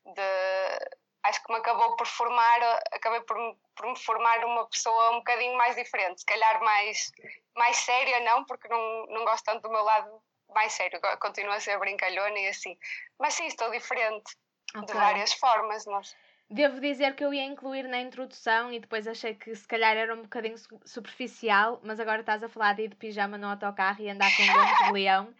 de, 0.06 1.00
acho 1.24 1.44
que 1.44 1.52
me 1.52 1.60
acabou 1.60 1.96
por 1.96 2.08
formar, 2.08 2.62
acabei 2.92 3.22
por, 3.22 3.38
por 3.76 3.88
me 3.88 3.98
formar 3.98 4.44
uma 4.46 4.68
pessoa 4.68 5.12
um 5.12 5.18
bocadinho 5.18 5.58
mais 5.58 5.76
diferente, 5.76 6.20
se 6.20 6.26
calhar 6.26 6.62
mais, 6.64 7.12
mais 7.56 7.78
séria, 7.78 8.20
não, 8.22 8.46
porque 8.46 8.68
não, 8.68 9.06
não 9.08 9.26
gosto 9.26 9.46
tanto 9.46 9.64
do 9.64 9.70
meu 9.70 9.84
lado 9.84 10.22
mais 10.54 10.74
sério, 10.74 11.00
continuo 11.20 11.54
a 11.54 11.60
ser 11.60 11.78
brincalhona 11.78 12.40
e 12.40 12.48
assim, 12.48 12.78
mas 13.20 13.36
sim, 13.36 13.46
estou 13.46 13.70
diferente 13.70 14.36
okay. 14.76 14.86
de 14.86 14.94
várias 14.94 15.34
formas. 15.34 15.86
Nós. 15.86 16.16
Devo 16.52 16.80
dizer 16.80 17.16
que 17.16 17.24
eu 17.24 17.32
ia 17.32 17.44
incluir 17.44 17.84
na 17.88 18.02
introdução 18.02 18.74
e 18.74 18.80
depois 18.80 19.08
achei 19.08 19.36
que 19.36 19.54
se 19.56 19.68
calhar 19.68 19.96
era 19.96 20.16
um 20.16 20.24
bocadinho 20.24 20.56
superficial, 20.84 21.80
mas 21.84 22.00
agora 22.00 22.22
estás 22.22 22.44
a 22.44 22.50
falar 22.50 22.74
de 22.74 22.84
ir 22.84 22.88
de 22.88 22.96
pijama 22.96 23.38
no 23.38 23.48
autocarro 23.48 24.02
e 24.02 24.10
andar 24.10 24.32
com 24.36 24.44
dentes 24.44 24.86
de 24.88 24.92
leão. 24.92 25.34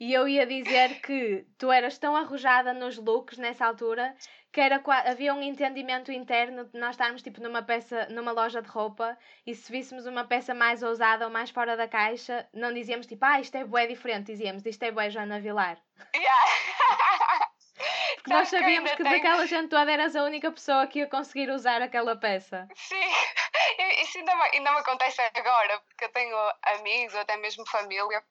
E 0.00 0.12
eu 0.12 0.26
ia 0.26 0.46
dizer 0.46 1.00
que 1.00 1.44
tu 1.58 1.70
eras 1.70 1.98
tão 1.98 2.16
arrojada 2.16 2.72
nos 2.72 2.96
looks 2.96 3.38
nessa 3.38 3.66
altura 3.66 4.14
que 4.52 4.60
era, 4.60 4.82
havia 5.06 5.32
um 5.32 5.42
entendimento 5.42 6.12
interno 6.12 6.64
de 6.66 6.78
nós 6.78 6.90
estarmos 6.90 7.22
tipo 7.22 7.40
numa 7.40 7.62
peça, 7.62 8.06
numa 8.10 8.32
loja 8.32 8.60
de 8.60 8.68
roupa 8.68 9.16
e 9.46 9.54
se 9.54 9.72
víssemos 9.72 10.04
uma 10.06 10.24
peça 10.24 10.54
mais 10.54 10.82
ousada 10.82 11.24
ou 11.24 11.32
mais 11.32 11.50
fora 11.50 11.76
da 11.76 11.88
caixa, 11.88 12.46
não 12.52 12.72
dizíamos 12.72 13.06
tipo, 13.06 13.24
ah, 13.24 13.40
isto 13.40 13.56
é 13.56 13.64
bué 13.64 13.86
diferente, 13.86 14.26
dizíamos, 14.26 14.64
isto 14.66 14.82
é 14.82 14.92
bué 14.92 15.08
Joana 15.08 15.40
Vilar. 15.40 15.78
Yeah. 16.14 17.08
Porque 18.22 18.34
nós 18.34 18.48
sabíamos 18.48 18.90
que, 18.90 18.96
que 18.98 19.02
tenho... 19.02 19.16
daquela 19.16 19.46
gente 19.46 19.68
toda 19.68 19.90
eras 19.90 20.14
a 20.14 20.22
única 20.22 20.50
pessoa 20.52 20.86
que 20.86 21.00
ia 21.00 21.08
conseguir 21.08 21.50
usar 21.50 21.82
aquela 21.82 22.16
peça. 22.16 22.68
Sim, 22.76 23.10
isso 24.00 24.18
ainda 24.18 24.34
me, 24.36 24.42
ainda 24.42 24.72
me 24.72 24.78
acontece 24.78 25.20
agora, 25.34 25.80
porque 25.80 26.04
eu 26.04 26.12
tenho 26.12 26.36
amigos 26.62 27.14
ou 27.14 27.20
até 27.20 27.36
mesmo 27.36 27.66
família 27.68 28.22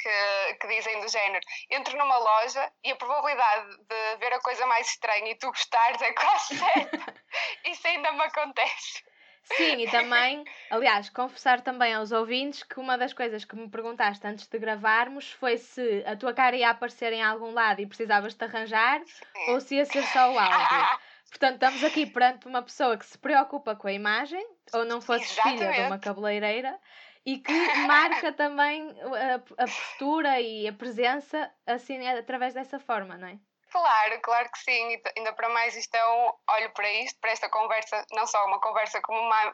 que, 0.00 0.54
que 0.60 0.66
dizem 0.66 1.00
do 1.00 1.08
género: 1.08 1.46
entro 1.70 1.96
numa 1.96 2.18
loja 2.18 2.72
e 2.82 2.90
a 2.90 2.96
probabilidade 2.96 3.76
de 3.86 4.16
ver 4.18 4.32
a 4.32 4.40
coisa 4.40 4.66
mais 4.66 4.88
estranha 4.88 5.30
e 5.30 5.36
tu 5.36 5.46
gostares 5.46 6.02
é 6.02 6.12
quase 6.12 6.58
certa. 6.58 7.14
Isso 7.66 7.86
ainda 7.86 8.10
me 8.10 8.22
acontece. 8.22 9.04
Sim, 9.42 9.82
e 9.82 9.90
também, 9.90 10.44
aliás, 10.70 11.08
confessar 11.10 11.60
também 11.60 11.94
aos 11.94 12.12
ouvintes 12.12 12.62
que 12.62 12.78
uma 12.78 12.96
das 12.96 13.12
coisas 13.12 13.44
que 13.44 13.56
me 13.56 13.68
perguntaste 13.68 14.26
antes 14.26 14.46
de 14.46 14.58
gravarmos 14.58 15.32
foi 15.32 15.56
se 15.58 16.04
a 16.06 16.16
tua 16.16 16.32
cara 16.32 16.56
ia 16.56 16.70
aparecer 16.70 17.12
em 17.12 17.22
algum 17.22 17.52
lado 17.52 17.80
e 17.80 17.86
precisavas 17.86 18.34
te 18.34 18.44
arranjar 18.44 19.00
Sim. 19.04 19.50
ou 19.50 19.60
se 19.60 19.76
ia 19.76 19.84
ser 19.84 20.02
só 20.04 20.32
o 20.32 20.38
áudio. 20.38 21.00
Portanto, 21.30 21.54
estamos 21.54 21.84
aqui 21.84 22.06
perante 22.06 22.46
uma 22.48 22.60
pessoa 22.60 22.96
que 22.96 23.06
se 23.06 23.16
preocupa 23.16 23.76
com 23.76 23.86
a 23.86 23.92
imagem, 23.92 24.44
ou 24.72 24.84
não 24.84 25.00
fosse 25.00 25.40
filha 25.40 25.72
de 25.72 25.80
uma 25.82 25.98
cabeleireira, 25.98 26.76
e 27.24 27.38
que 27.38 27.52
marca 27.86 28.32
também 28.32 28.94
a, 29.00 29.34
a 29.62 29.66
postura 29.66 30.40
e 30.40 30.66
a 30.66 30.72
presença 30.72 31.50
assim 31.66 32.04
através 32.08 32.54
dessa 32.54 32.78
forma, 32.78 33.16
não 33.16 33.28
é? 33.28 33.38
Claro, 33.70 34.20
claro 34.20 34.50
que 34.50 34.58
sim. 34.58 34.92
E 34.92 35.02
ainda 35.16 35.32
para 35.32 35.48
mais 35.48 35.76
isto 35.76 35.94
é 35.94 36.08
um 36.08 36.32
olho 36.50 36.70
para 36.72 36.90
isto, 36.92 37.18
para 37.20 37.30
esta 37.30 37.48
conversa, 37.48 38.04
não 38.12 38.26
só 38.26 38.44
uma 38.46 38.60
conversa 38.60 39.00
como 39.00 39.20
uma 39.20 39.52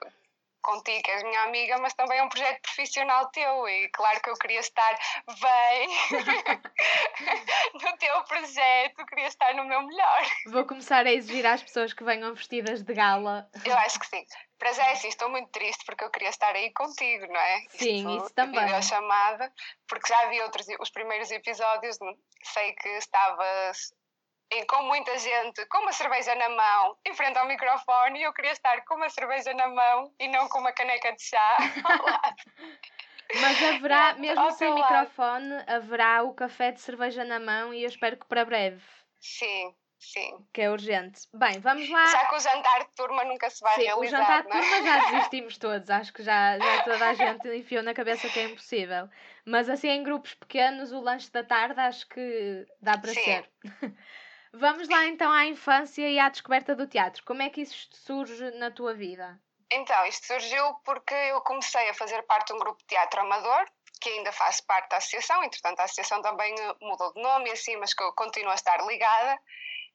contigo, 0.66 1.02
que 1.02 1.10
és 1.12 1.22
minha 1.22 1.42
amiga, 1.44 1.78
mas 1.78 1.94
também 1.94 2.18
é 2.18 2.22
um 2.22 2.28
projeto 2.28 2.60
profissional 2.60 3.30
teu 3.30 3.68
e 3.68 3.88
claro 3.90 4.20
que 4.20 4.28
eu 4.28 4.34
queria 4.34 4.58
estar 4.58 4.98
bem 5.26 5.88
no 7.74 7.96
teu 7.96 8.24
projeto, 8.24 9.06
queria 9.06 9.28
estar 9.28 9.54
no 9.54 9.64
meu 9.64 9.82
melhor. 9.82 10.22
Vou 10.50 10.66
começar 10.66 11.06
a 11.06 11.12
exigir 11.12 11.46
às 11.46 11.62
pessoas 11.62 11.92
que 11.92 12.02
venham 12.02 12.34
vestidas 12.34 12.82
de 12.82 12.92
gala. 12.92 13.48
Eu 13.64 13.76
acho 13.78 14.00
que 14.00 14.06
sim. 14.08 14.26
Para 14.58 14.72
já 14.72 14.86
é 14.86 14.92
assim, 14.92 15.08
estou 15.08 15.28
muito 15.28 15.50
triste 15.50 15.84
porque 15.84 16.02
eu 16.02 16.10
queria 16.10 16.30
estar 16.30 16.54
aí 16.54 16.72
contigo, 16.72 17.26
não 17.26 17.40
é? 17.40 17.60
Sim, 17.70 17.98
Isto, 17.98 18.16
isso 18.24 18.34
também. 18.34 18.72
A 18.72 18.82
chamada, 18.82 19.52
porque 19.86 20.08
já 20.08 20.26
vi 20.28 20.40
outros, 20.42 20.66
os 20.80 20.90
primeiros 20.90 21.30
episódios, 21.30 21.98
sei 22.42 22.72
que 22.72 22.88
estavas 22.88 23.92
e 24.52 24.64
com 24.66 24.82
muita 24.84 25.18
gente 25.18 25.66
com 25.66 25.78
uma 25.78 25.92
cerveja 25.92 26.34
na 26.34 26.48
mão 26.48 26.96
em 27.06 27.14
frente 27.14 27.38
ao 27.38 27.46
microfone 27.46 28.20
e 28.20 28.22
eu 28.22 28.32
queria 28.32 28.52
estar 28.52 28.84
com 28.84 28.94
uma 28.94 29.08
cerveja 29.08 29.52
na 29.54 29.68
mão 29.68 30.12
e 30.20 30.28
não 30.28 30.48
com 30.48 30.60
uma 30.60 30.72
caneca 30.72 31.12
de 31.12 31.22
chá 31.22 31.56
ao 31.84 32.02
lado. 32.06 32.36
Mas 33.40 33.62
haverá, 33.62 34.14
mesmo 34.14 34.50
sem 34.52 34.72
microfone, 34.72 35.64
haverá 35.66 36.22
o 36.22 36.32
café 36.32 36.70
de 36.70 36.80
cerveja 36.80 37.24
na 37.24 37.40
mão 37.40 37.74
e 37.74 37.82
eu 37.82 37.88
espero 37.88 38.16
que 38.16 38.26
para 38.26 38.44
breve. 38.44 38.82
Sim, 39.20 39.74
sim. 39.98 40.46
Que 40.52 40.62
é 40.62 40.70
urgente. 40.70 41.22
Bem, 41.34 41.58
vamos 41.58 41.88
lá. 41.90 42.06
Já 42.06 42.26
que 42.26 42.36
o 42.36 42.40
jantar 42.40 42.84
de 42.84 42.94
turma 42.94 43.24
nunca 43.24 43.50
se 43.50 43.60
vai 43.60 43.74
sim, 43.74 43.82
realizar. 43.82 43.98
O 43.98 44.20
jantar 44.20 44.42
de 44.42 44.48
é? 44.48 44.60
turma 44.60 44.82
já 44.82 44.98
desistimos 45.10 45.58
todos. 45.58 45.90
Acho 45.90 46.12
que 46.12 46.22
já, 46.22 46.56
já 46.56 46.84
toda 46.84 47.08
a 47.08 47.14
gente 47.14 47.48
enfiou 47.48 47.82
na 47.82 47.92
cabeça 47.92 48.28
que 48.28 48.38
é 48.38 48.44
impossível. 48.44 49.08
Mas 49.44 49.68
assim, 49.68 49.88
em 49.88 50.04
grupos 50.04 50.34
pequenos, 50.34 50.92
o 50.92 51.00
lanche 51.00 51.30
da 51.32 51.42
tarde 51.42 51.80
acho 51.80 52.08
que 52.08 52.64
dá 52.80 52.96
para 52.96 53.12
sim. 53.12 53.24
ser. 53.24 53.50
Vamos 54.58 54.88
lá 54.88 55.04
então 55.06 55.30
à 55.30 55.44
infância 55.44 56.08
e 56.08 56.18
à 56.18 56.28
descoberta 56.28 56.74
do 56.74 56.86
teatro. 56.86 57.22
Como 57.24 57.42
é 57.42 57.50
que 57.50 57.60
isso 57.60 57.88
surge 57.92 58.50
na 58.52 58.70
tua 58.70 58.94
vida? 58.94 59.38
Então, 59.70 60.06
isto 60.06 60.26
surgiu 60.26 60.74
porque 60.84 61.14
eu 61.14 61.40
comecei 61.42 61.88
a 61.90 61.94
fazer 61.94 62.22
parte 62.22 62.48
de 62.48 62.54
um 62.54 62.58
grupo 62.58 62.78
de 62.78 62.86
teatro 62.86 63.20
amador, 63.20 63.66
que 64.00 64.08
ainda 64.08 64.32
faço 64.32 64.64
parte 64.64 64.88
da 64.90 64.96
associação, 64.96 65.42
entretanto 65.44 65.80
a 65.80 65.84
associação 65.84 66.22
também 66.22 66.54
mudou 66.80 67.12
de 67.12 67.20
nome 67.20 67.50
e 67.50 67.52
assim, 67.52 67.76
mas 67.76 67.92
que 67.92 68.02
eu 68.02 68.12
continuo 68.12 68.50
a 68.50 68.54
estar 68.54 68.78
ligada. 68.86 69.38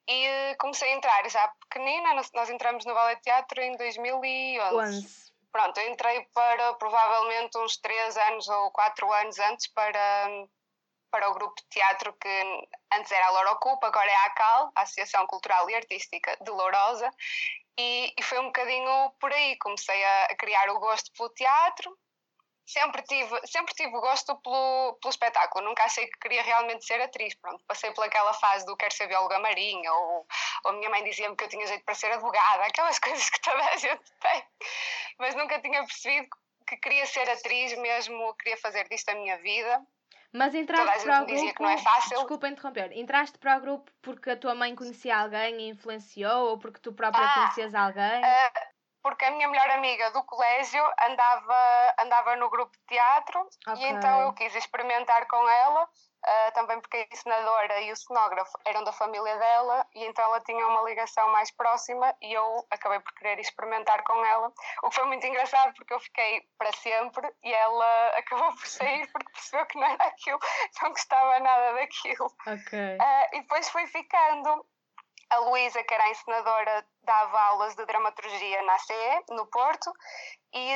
E 0.08 0.26
eh, 0.26 0.56
comecei 0.56 0.92
a 0.92 0.96
entrar 0.96 1.30
já 1.30 1.48
pequenina, 1.70 2.22
nós 2.34 2.50
entramos 2.50 2.86
no 2.86 2.94
Ballet 2.94 3.22
Teatro 3.22 3.62
em 3.62 3.76
2011. 3.78 4.76
11. 4.76 5.32
Pronto, 5.52 5.80
eu 5.80 5.90
entrei 5.90 6.22
para 6.34 6.74
provavelmente 6.76 7.58
uns 7.58 7.78
3 7.78 8.18
anos 8.18 8.48
ou 8.48 8.72
4 8.72 9.12
anos 9.12 9.40
antes 9.40 9.68
para 9.68 10.28
para 11.12 11.30
o 11.30 11.34
grupo 11.34 11.56
de 11.62 11.68
teatro 11.70 12.14
que 12.14 12.68
antes 12.94 13.12
era 13.12 13.28
a 13.28 13.32
Lourocupa, 13.32 13.88
agora 13.88 14.10
é 14.10 14.16
a 14.16 14.26
ACAL, 14.28 14.72
a 14.74 14.82
Associação 14.82 15.28
Cultural 15.28 15.70
e 15.70 15.76
Artística 15.76 16.36
de 16.42 16.50
Lourosa, 16.50 17.12
e, 17.78 18.14
e 18.18 18.24
foi 18.24 18.40
um 18.40 18.46
bocadinho 18.46 19.12
por 19.20 19.32
aí, 19.32 19.58
comecei 19.58 20.04
a, 20.04 20.26
a, 20.26 20.36
criar 20.36 20.70
o 20.70 20.80
gosto 20.80 21.12
pelo 21.14 21.30
teatro, 21.30 21.98
sempre 22.66 23.02
tive, 23.04 23.48
sempre 23.48 23.74
tive 23.74 23.92
gosto 23.92 24.36
pelo, 24.38 24.98
pelo 25.02 25.10
espetáculo, 25.10 25.66
nunca 25.66 25.84
achei 25.84 26.08
que 26.08 26.20
queria 26.20 26.44
realmente 26.44 26.86
ser 26.86 27.02
atriz, 27.02 27.36
pronto, 27.36 27.64
passei 27.68 27.92
pelaquela 27.92 28.34
fase 28.34 28.66
do 28.66 28.78
quero 28.78 28.94
ser 28.94 29.08
bióloga 29.08 29.40
marinha, 29.40 29.92
ou, 29.94 30.26
ou 30.64 30.72
a 30.72 30.74
minha 30.74 30.90
mãe 30.90 31.04
dizia-me 31.04 31.36
que 31.36 31.44
eu 31.44 31.50
tinha 31.50 31.68
jeito 31.68 31.84
para 31.84 31.96
ser 31.96 32.12
advogada, 32.12 32.64
aquelas 32.64 32.98
coisas 33.00 33.30
que 33.30 33.42
toda 33.42 33.64
a 33.66 33.78
gente 33.78 34.12
tem, 34.22 34.44
mas 35.18 35.36
nunca 35.36 35.60
tinha 35.60 35.84
percebido 35.86 36.30
que 36.68 36.78
queria 36.78 37.06
ser 37.06 37.30
atriz 37.30 37.78
mesmo, 37.80 38.34
queria 38.36 38.58
fazer 38.58 38.88
disto 38.88 39.10
a 39.10 39.16
minha 39.16 39.38
vida, 39.40 39.86
mas 40.34 40.56
entraste 40.56 41.04
para 41.04 41.24
o 41.24 41.26
grupo. 41.26 41.54
Que 41.54 41.64
não 41.64 41.70
é 41.70 41.78
fácil. 41.78 42.18
Desculpa 42.18 42.48
interromper. 42.48 42.92
Entraste 42.98 43.38
para 43.38 43.58
o 43.58 43.62
grupo 43.62 43.92
porque 44.02 44.32
a 44.32 44.38
tua 44.38 44.56
mãe 44.56 44.74
conhecia 44.76 45.18
alguém 45.18 45.62
e 45.62 45.70
influenciou 45.70 46.50
ou 46.50 46.58
porque 46.58 46.80
tu 46.80 46.94
própria 46.94 47.26
ah, 47.26 47.34
conhecias 47.34 47.76
alguém? 47.76 48.22
Uh, 48.22 48.72
porque 49.02 49.26
a 49.26 49.32
minha 49.32 49.48
melhor 49.48 49.70
amiga 49.72 50.12
do 50.12 50.24
colégio 50.24 50.84
andava, 51.10 51.96
andava 52.00 52.36
no 52.38 52.50
grupo 52.50 52.72
de 52.72 52.84
teatro 52.88 53.48
okay. 53.68 53.84
e 53.84 53.86
então 53.88 54.22
eu 54.22 54.34
quis 54.34 54.56
experimentar 54.56 55.28
com 55.28 55.50
ela 55.50 55.90
Uh, 56.22 56.52
também 56.54 56.80
porque 56.80 56.98
a 56.98 57.08
ensinadora 57.12 57.82
e 57.82 57.92
o 57.92 57.96
cenógrafo 57.96 58.52
eram 58.66 58.84
da 58.84 58.92
família 58.92 59.36
dela 59.38 59.88
e 59.96 60.06
então 60.06 60.24
ela 60.24 60.40
tinha 60.42 60.68
uma 60.68 60.84
ligação 60.84 61.28
mais 61.32 61.50
próxima 61.50 62.16
e 62.22 62.32
eu 62.32 62.66
acabei 62.70 63.00
por 63.00 63.12
querer 63.14 63.40
experimentar 63.40 64.04
com 64.04 64.24
ela. 64.24 64.54
O 64.84 64.90
que 64.90 64.96
foi 64.96 65.06
muito 65.06 65.26
engraçado 65.26 65.74
porque 65.74 65.94
eu 65.94 66.00
fiquei 66.00 66.44
para 66.60 66.72
sempre 66.74 67.28
e 67.44 67.52
ela 67.52 68.08
acabou 68.18 68.54
por 68.54 68.68
sair 68.68 69.08
porque 69.12 69.32
percebeu 69.32 69.66
que 69.66 69.80
não 69.80 69.88
era 69.88 70.04
aquilo, 70.06 70.40
não 70.82 70.90
gostava 70.92 71.40
nada 71.40 71.74
daquilo. 71.74 72.32
Okay. 72.42 72.98
Uh, 72.98 73.36
e 73.36 73.42
depois 73.42 73.70
fui 73.70 73.88
ficando. 73.88 74.66
A 75.32 75.38
Luísa, 75.38 75.82
que 75.84 75.94
era 75.94 76.04
a 76.04 76.10
ensinadora, 76.10 76.86
dava 77.04 77.40
aulas 77.40 77.74
de 77.76 77.86
dramaturgia 77.86 78.62
na 78.64 78.78
CE, 78.80 79.24
no 79.30 79.46
Porto, 79.48 79.90
e, 80.54 80.74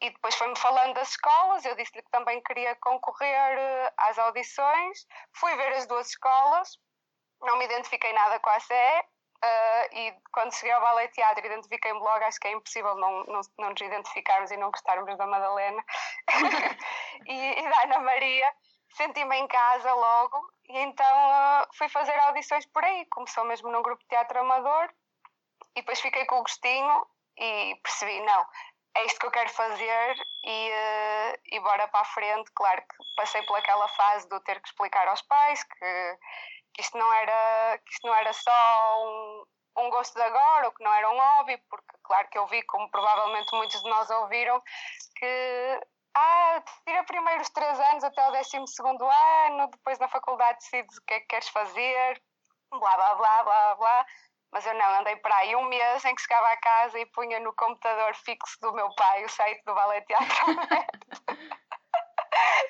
e 0.00 0.10
depois 0.10 0.34
foi-me 0.34 0.58
falando 0.58 0.94
das 0.94 1.10
escolas. 1.10 1.64
Eu 1.64 1.76
disse-lhe 1.76 2.02
que 2.02 2.10
também 2.10 2.42
queria 2.42 2.74
concorrer 2.76 3.58
eh, 3.58 3.92
às 3.96 4.18
audições. 4.18 5.06
Fui 5.36 5.54
ver 5.54 5.72
as 5.74 5.86
duas 5.86 6.08
escolas, 6.08 6.76
não 7.40 7.56
me 7.58 7.64
identifiquei 7.64 8.12
nada 8.12 8.40
com 8.40 8.50
a 8.50 8.58
CE. 8.58 8.74
Uh, 8.74 9.44
eh, 9.44 9.88
e 9.92 10.14
quando 10.32 10.52
cheguei 10.54 10.72
ao 10.72 10.80
Ballet 10.80 11.12
Teatro 11.12 11.46
identifiquei-me 11.46 12.00
logo, 12.00 12.24
acho 12.24 12.40
que 12.40 12.48
é 12.48 12.52
impossível 12.52 12.96
não, 12.96 13.22
não, 13.24 13.40
não 13.58 13.70
nos 13.70 13.80
identificarmos 13.80 14.50
e 14.50 14.56
não 14.56 14.70
gostarmos 14.70 15.16
da 15.16 15.26
Madalena 15.26 15.84
e, 17.26 17.60
e 17.60 17.68
da 17.68 17.82
Ana 17.82 18.00
Maria 18.00 18.50
senti-me 18.94 19.36
em 19.36 19.46
casa 19.46 19.92
logo 19.92 20.45
então 20.78 21.06
uh, 21.30 21.66
fui 21.74 21.88
fazer 21.88 22.18
audições 22.20 22.66
por 22.66 22.84
aí. 22.84 23.06
Começou 23.06 23.44
mesmo 23.44 23.70
num 23.70 23.82
grupo 23.82 24.02
de 24.02 24.08
teatro 24.08 24.40
amador 24.40 24.88
e 25.74 25.80
depois 25.80 26.00
fiquei 26.00 26.24
com 26.26 26.36
o 26.36 26.42
gostinho 26.42 27.06
e 27.38 27.78
percebi, 27.82 28.20
não, 28.20 28.46
é 28.96 29.04
isto 29.04 29.20
que 29.20 29.26
eu 29.26 29.30
quero 29.30 29.50
fazer 29.50 30.16
e, 30.44 30.70
uh, 30.70 31.38
e 31.52 31.60
bora 31.60 31.86
para 31.88 32.00
a 32.00 32.04
frente. 32.04 32.50
Claro 32.54 32.80
que 32.82 32.96
passei 33.16 33.42
pelaquela 33.42 33.88
fase 33.88 34.28
de 34.28 34.40
ter 34.40 34.60
que 34.60 34.68
explicar 34.68 35.06
aos 35.08 35.22
pais 35.22 35.62
que, 35.62 36.18
que, 36.74 36.80
isto, 36.80 36.96
não 36.96 37.12
era, 37.12 37.78
que 37.78 37.92
isto 37.92 38.06
não 38.06 38.14
era 38.14 38.32
só 38.32 39.04
um, 39.04 39.46
um 39.78 39.90
gosto 39.90 40.14
de 40.14 40.22
agora, 40.22 40.66
ou 40.66 40.72
que 40.72 40.82
não 40.82 40.92
era 40.94 41.10
um 41.10 41.18
hobby, 41.18 41.58
porque 41.68 41.96
claro 42.02 42.28
que 42.28 42.38
eu 42.38 42.46
vi, 42.46 42.62
como 42.62 42.90
provavelmente 42.90 43.54
muitos 43.54 43.82
de 43.82 43.90
nós 43.90 44.08
ouviram, 44.08 44.62
que 45.16 45.80
ah, 46.18 46.62
tira 46.86 47.04
primeiro 47.04 47.42
os 47.42 47.50
três 47.50 47.78
anos 47.78 48.02
até 48.02 48.26
o 48.26 48.32
décimo 48.32 48.66
segundo 48.66 49.04
ano, 49.04 49.68
depois 49.68 49.98
na 49.98 50.08
faculdade 50.08 50.58
decides 50.60 50.96
o 50.96 51.04
que 51.04 51.14
é 51.14 51.20
que 51.20 51.26
queres 51.26 51.48
fazer, 51.48 52.22
blá 52.70 52.96
blá 52.96 53.14
blá 53.16 53.42
blá 53.44 53.74
blá. 53.74 54.06
Mas 54.52 54.64
eu 54.64 54.72
não, 54.74 55.00
andei 55.00 55.16
para 55.16 55.36
aí 55.36 55.54
um 55.56 55.64
mês 55.64 56.04
em 56.06 56.14
que 56.14 56.22
chegava 56.22 56.48
a 56.48 56.56
casa 56.56 56.98
e 56.98 57.04
punha 57.06 57.38
no 57.40 57.52
computador 57.54 58.14
fixo 58.14 58.58
do 58.62 58.72
meu 58.72 58.88
pai 58.94 59.24
o 59.24 59.28
site 59.28 59.62
do 59.66 59.74
Ballet 59.74 60.06
Teatro 60.06 60.26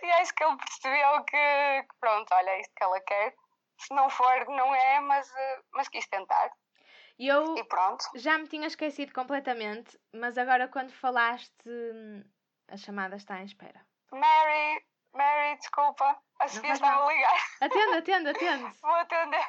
E 0.02 0.10
acho 0.12 0.34
que 0.34 0.42
ele 0.42 0.56
percebeu 0.56 1.24
que, 1.24 1.82
que, 1.82 1.96
pronto, 2.00 2.32
olha, 2.32 2.50
é 2.50 2.60
isto 2.60 2.72
que 2.74 2.82
ela 2.82 3.00
quer. 3.00 3.34
Se 3.78 3.94
não 3.94 4.08
for, 4.10 4.46
não 4.48 4.74
é, 4.74 5.00
mas, 5.00 5.30
eh, 5.32 5.60
mas 5.72 5.88
quis 5.88 6.06
tentar. 6.08 6.50
E 7.18 7.28
eu 7.28 7.56
e 7.56 7.64
pronto. 7.64 8.04
já 8.14 8.36
me 8.38 8.46
tinha 8.46 8.66
esquecido 8.66 9.12
completamente, 9.12 9.98
mas 10.12 10.36
agora 10.36 10.68
quando 10.68 10.92
falaste, 10.92 11.64
a 12.68 12.76
chamada 12.76 13.16
está 13.16 13.40
em 13.40 13.44
espera. 13.44 13.80
Mary, 14.10 14.84
Mary, 15.12 15.56
desculpa. 15.58 16.16
A 16.40 16.48
Sofia 16.48 16.72
estava 16.72 17.04
a 17.04 17.12
ligar. 17.12 17.40
Atende, 17.60 17.96
atende, 17.96 18.28
atende. 18.30 18.76
Vou 18.82 18.94
atender. 18.94 19.46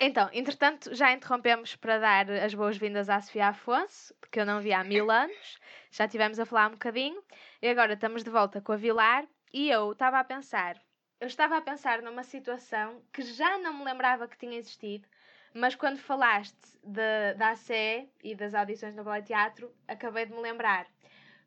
Então, 0.00 0.28
entretanto, 0.32 0.94
já 0.94 1.12
interrompemos 1.12 1.76
para 1.76 1.98
dar 1.98 2.30
as 2.30 2.52
boas-vindas 2.52 3.08
à 3.08 3.20
Sofia 3.20 3.48
Afonso, 3.48 4.14
que 4.30 4.40
eu 4.40 4.46
não 4.46 4.60
vi 4.60 4.72
há 4.72 4.82
mil 4.82 5.10
anos. 5.10 5.58
Já 5.90 6.08
tivemos 6.08 6.38
a 6.40 6.46
falar 6.46 6.68
um 6.68 6.72
bocadinho. 6.72 7.22
E 7.62 7.68
agora 7.68 7.94
estamos 7.94 8.24
de 8.24 8.30
volta 8.30 8.60
com 8.60 8.72
a 8.72 8.76
Vilar. 8.76 9.24
E 9.52 9.70
eu 9.70 9.92
estava 9.92 10.18
a 10.18 10.24
pensar, 10.24 10.76
eu 11.20 11.28
estava 11.28 11.56
a 11.56 11.62
pensar 11.62 12.02
numa 12.02 12.24
situação 12.24 13.00
que 13.12 13.22
já 13.22 13.56
não 13.58 13.72
me 13.72 13.84
lembrava 13.84 14.26
que 14.26 14.36
tinha 14.36 14.58
existido, 14.58 15.08
mas 15.54 15.74
quando 15.74 15.98
falaste 15.98 16.58
de, 16.82 17.34
da 17.34 17.52
ACE 17.52 18.10
e 18.22 18.34
das 18.34 18.52
audições 18.52 18.96
no 18.96 19.04
Ballet 19.04 19.24
Teatro, 19.24 19.72
acabei 19.86 20.26
de 20.26 20.34
me 20.34 20.40
lembrar. 20.40 20.86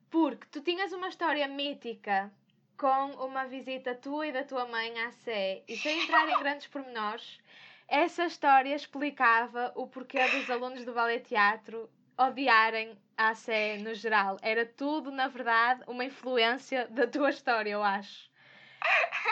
Porque 0.09 0.47
tu 0.51 0.61
tinhas 0.61 0.91
uma 0.93 1.09
história 1.09 1.47
mítica 1.47 2.31
com 2.77 3.11
uma 3.25 3.45
visita 3.45 3.95
tua 3.95 4.27
e 4.27 4.31
da 4.31 4.43
tua 4.43 4.65
mãe 4.65 4.97
à 4.99 5.07
ACE, 5.07 5.63
e 5.67 5.77
sem 5.77 6.03
entrar 6.03 6.29
em 6.29 6.37
grandes 6.39 6.67
pormenores, 6.67 7.39
essa 7.87 8.25
história 8.25 8.75
explicava 8.75 9.71
o 9.75 9.87
porquê 9.87 10.25
dos 10.29 10.49
alunos 10.49 10.85
do 10.85 10.93
Ballet 10.93 11.23
Teatro 11.27 11.89
odiarem 12.17 12.97
a 13.17 13.29
ACE 13.29 13.77
no 13.83 13.93
geral. 13.93 14.37
Era 14.41 14.65
tudo, 14.65 15.11
na 15.11 15.27
verdade, 15.27 15.83
uma 15.87 16.05
influência 16.05 16.87
da 16.87 17.07
tua 17.07 17.29
história, 17.29 17.71
eu 17.71 17.83
acho. 17.83 18.29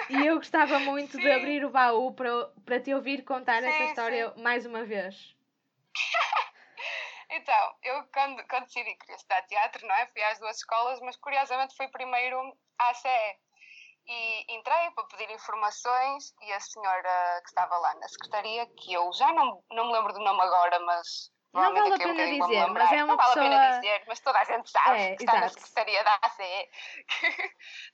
E 0.09 0.25
eu 0.25 0.35
gostava 0.35 0.79
muito 0.79 1.13
sim. 1.13 1.19
de 1.19 1.31
abrir 1.31 1.63
o 1.65 1.69
baú 1.69 2.13
para, 2.13 2.47
para 2.65 2.79
te 2.79 2.93
ouvir 2.93 3.23
contar 3.23 3.61
sim, 3.61 3.67
essa 3.67 3.83
história 3.85 4.31
sim. 4.31 4.41
mais 4.41 4.65
uma 4.65 4.83
vez. 4.83 5.35
então, 7.35 7.75
eu 7.83 8.03
quando, 8.13 8.47
quando 8.47 8.65
decidi 8.65 8.91
que 8.91 8.99
queria 8.99 9.15
estudar 9.15 9.41
teatro, 9.43 9.85
não 9.87 9.95
é? 9.95 10.07
Fui 10.07 10.23
às 10.23 10.39
duas 10.39 10.57
escolas, 10.57 10.99
mas 11.01 11.15
curiosamente 11.17 11.75
fui 11.75 11.87
primeiro 11.89 12.57
à 12.79 12.89
ACE. 12.89 13.39
E 14.07 14.55
entrei 14.55 14.91
para 14.91 15.03
pedir 15.05 15.31
informações 15.31 16.33
e 16.41 16.53
a 16.53 16.59
senhora 16.59 17.41
que 17.41 17.49
estava 17.49 17.75
lá 17.77 17.95
na 17.95 18.07
secretaria, 18.07 18.67
que 18.77 18.93
eu 18.93 19.11
já 19.13 19.33
não, 19.33 19.63
não 19.71 19.87
me 19.87 19.93
lembro 19.93 20.13
do 20.13 20.19
nome 20.19 20.41
agora, 20.41 20.79
mas 20.81 21.31
não 21.55 21.73
vale 21.73 21.93
a 21.93 21.97
pena 21.97 22.25
dizer, 22.25 22.67
mas 22.67 22.91
é 22.91 23.03
uma 23.03 23.07
não 23.07 23.17
pessoa... 23.17 23.35
vale 23.35 23.55
a 23.55 23.59
pena 23.59 23.79
dizer, 23.79 24.03
mas 24.07 24.19
toda 24.19 24.39
a 24.39 24.43
gente 24.43 24.69
sabe 24.69 25.01
é, 25.01 25.15
que 25.15 25.23
está 25.23 25.39
na 25.39 25.49
secretaria 25.49 26.03
da 26.03 26.19
ACE. 26.21 26.69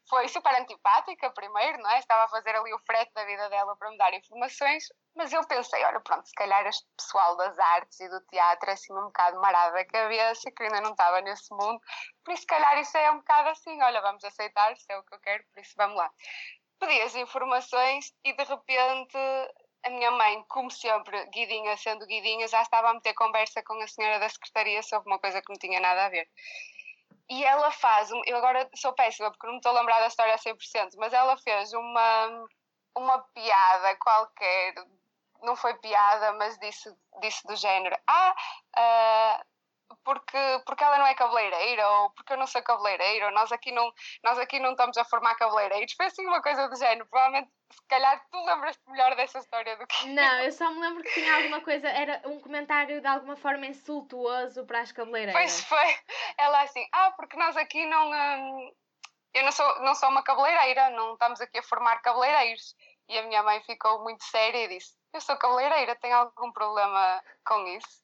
foi 0.10 0.27
super 0.27 0.53
antipática 0.56 1.30
primeiro, 1.32 1.77
não 1.80 1.89
é? 1.91 2.00
Estava 2.00 2.24
a 2.24 2.27
fazer 2.27 2.56
ali 2.56 2.74
o 2.74 2.80
frete 2.80 3.13
da 3.13 3.24
vida 3.25 3.50
dela 3.50 3.75
para 3.77 3.91
me 3.91 3.98
dar 3.98 4.13
informações, 4.13 4.86
mas 5.15 5.32
eu 5.32 5.46
pensei, 5.48 5.84
olha, 5.86 6.00
pronto, 6.01 6.27
se 6.27 6.34
calhar 6.34 6.65
este 6.65 6.86
pessoal 6.98 7.38
das 7.38 7.58
artes 7.60 8.00
e 8.00 8.10
do 8.10 8.20
teatro 8.27 8.70
é 8.70 8.74
assim 8.74 8.94
um 8.94 9.06
bocado 9.06 9.39
marado 9.39 9.77
a 9.77 9.86
cabeça, 9.86 10.51
que 10.51 10.63
ainda 10.63 10.82
não 10.82 10.91
estava 10.91 11.22
nesse 11.22 11.53
mundo, 11.53 11.80
por 12.24 12.34
isso 12.34 12.41
se 12.41 12.48
calhar 12.48 12.77
isso 12.80 12.98
é 12.98 13.12
um 13.12 13.18
bocado 13.18 13.50
assim, 13.50 13.82
olha, 13.82 14.01
vamos 14.01 14.24
aceitar, 14.24 14.75
se 14.75 14.91
é 14.91 14.98
o 14.98 15.03
que 15.03 15.13
eu 15.13 15.20
quero, 15.20 15.44
por 15.53 15.62
isso 15.62 15.74
vamos 15.77 15.98
lá. 15.98 16.12
Pedi 16.80 17.01
as 17.01 17.15
informações 17.15 18.12
e 18.24 18.34
de 18.34 18.44
repente 18.44 19.18
a 19.83 19.89
minha 19.89 20.11
mãe, 20.11 20.43
como 20.47 20.69
sempre, 20.69 21.25
guidinha 21.27 21.75
sendo 21.77 22.05
guidinha, 22.05 22.47
já 22.47 22.61
estava 22.61 22.89
a 22.89 22.93
meter 22.93 23.13
conversa 23.13 23.63
com 23.63 23.73
a 23.81 23.88
senhora 23.88 24.19
da 24.19 24.29
secretaria 24.29 24.83
sobre 24.83 25.09
uma 25.09 25.19
coisa 25.19 25.41
que 25.41 25.50
não 25.50 25.57
tinha 25.57 25.79
nada 25.79 26.05
a 26.05 26.09
ver. 26.09 26.27
E 27.29 27.43
ela 27.43 27.71
faz, 27.71 28.09
eu 28.25 28.38
agora 28.38 28.69
sou 28.75 28.93
péssima 28.93 29.31
porque 29.31 29.47
não 29.47 29.53
me 29.53 29.59
estou 29.59 29.71
a 29.71 29.79
lembrar 29.79 30.00
da 30.00 30.07
história 30.07 30.33
a 30.33 30.38
100%, 30.38 30.95
mas 30.97 31.13
ela 31.13 31.38
fez 31.38 31.71
uma, 31.73 32.45
uma 32.95 33.19
piada 33.33 33.95
qualquer, 33.95 34.73
não 35.41 35.55
foi 35.55 35.73
piada, 35.75 36.33
mas 36.33 36.57
disse, 36.59 36.93
disse 37.21 37.45
do 37.47 37.55
género: 37.55 37.95
Ah, 38.05 38.35
uh, 38.77 39.50
porque, 40.03 40.62
porque 40.65 40.83
ela 40.83 40.98
não 40.98 41.07
é 41.07 41.13
cabeleireira 41.13 41.88
ou 41.88 42.10
porque 42.12 42.33
eu 42.33 42.38
não 42.38 42.48
sou 42.48 42.62
cabeleireira 42.62 43.27
ou 43.27 43.31
nós 43.31 43.51
aqui 43.51 43.71
não, 43.71 43.91
nós 44.24 44.38
aqui 44.39 44.60
não 44.60 44.71
estamos 44.71 44.98
a 44.98 45.05
formar 45.05 45.36
cabeleireiros. 45.36 45.93
Foi 45.93 46.05
assim 46.05 46.25
uma 46.25 46.41
coisa 46.41 46.67
do 46.67 46.75
género. 46.75 47.07
Provavelmente, 47.07 47.51
se 47.71 47.88
calhar, 47.88 48.24
tu 48.31 48.45
lembras-te 48.45 48.81
melhor 48.89 49.15
dessa 49.15 49.39
história 49.39 49.77
do 49.77 49.88
que 49.88 50.07
Não, 50.07 50.39
eu 50.41 50.51
só 50.51 50.69
me 50.71 50.79
lembro 50.79 51.03
que 51.03 51.13
tinha 51.13 51.36
alguma 51.36 51.62
coisa, 51.62 51.88
era 51.88 52.21
um 52.25 52.39
comentário 52.39 53.01
de 53.01 53.07
alguma 53.07 53.36
forma 53.36 53.65
insultuoso 53.65 54.65
para 54.65 54.81
as 54.81 54.91
cabeleireiras. 54.91 55.33
Pois 55.33 55.63
foi. 55.63 55.98
Ela 56.38 56.63
assim, 56.63 56.86
ah, 56.91 57.12
porque 57.12 57.38
nós 57.38 57.55
aqui 57.57 57.86
não. 57.86 58.12
Hum, 58.12 58.74
eu 59.33 59.43
não 59.43 59.51
sou, 59.51 59.81
não 59.81 59.95
sou 59.95 60.10
uma 60.10 60.24
cabeleireira, 60.24 60.89
não 60.89 61.13
estamos 61.13 61.39
aqui 61.39 61.57
a 61.60 61.63
formar 61.63 62.01
cabeleireiros. 62.01 62.75
E 63.07 63.17
a 63.17 63.24
minha 63.24 63.43
mãe 63.43 63.62
ficou 63.63 64.03
muito 64.03 64.24
séria 64.24 64.65
e 64.65 64.67
disse: 64.67 64.93
Eu 65.13 65.21
sou 65.21 65.38
cabeleireira, 65.38 65.95
tem 65.95 66.13
algum 66.13 66.51
problema 66.51 67.21
com 67.45 67.67
isso? 67.67 68.01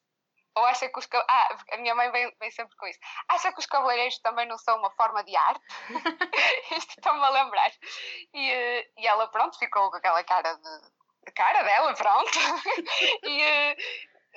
Ou 0.58 0.66
acha 0.66 0.90
que 0.90 0.98
os. 0.98 1.08
Ah, 1.30 1.58
a 1.74 1.78
minha 1.78 1.94
mãe 1.94 2.10
vem, 2.12 2.36
vem 2.40 2.52
sempre 2.52 2.76
com 2.78 2.88
isso. 2.88 3.00
Acha 3.30 3.52
que 3.54 3.60
os 3.60 3.68
cabeleireiros 3.68 4.18
também 4.20 4.48
não 4.48 4.58
são 4.58 4.80
uma 4.80 4.90
forma 4.92 5.24
de 5.24 5.36
arte? 5.36 5.64
Isto 6.76 6.98
está-me 6.98 7.24
a 7.24 7.30
lembrar. 7.30 7.72
E, 8.34 8.52
eh, 8.52 8.90
e 8.98 9.08
ela, 9.08 9.28
pronto, 9.28 9.58
ficou 9.60 9.92
com 9.92 9.98
aquela 9.98 10.24
cara 10.24 10.54
de. 10.56 11.32
Cara 11.36 11.62
dela, 11.62 11.94
pronto. 11.94 12.32
e. 13.24 13.78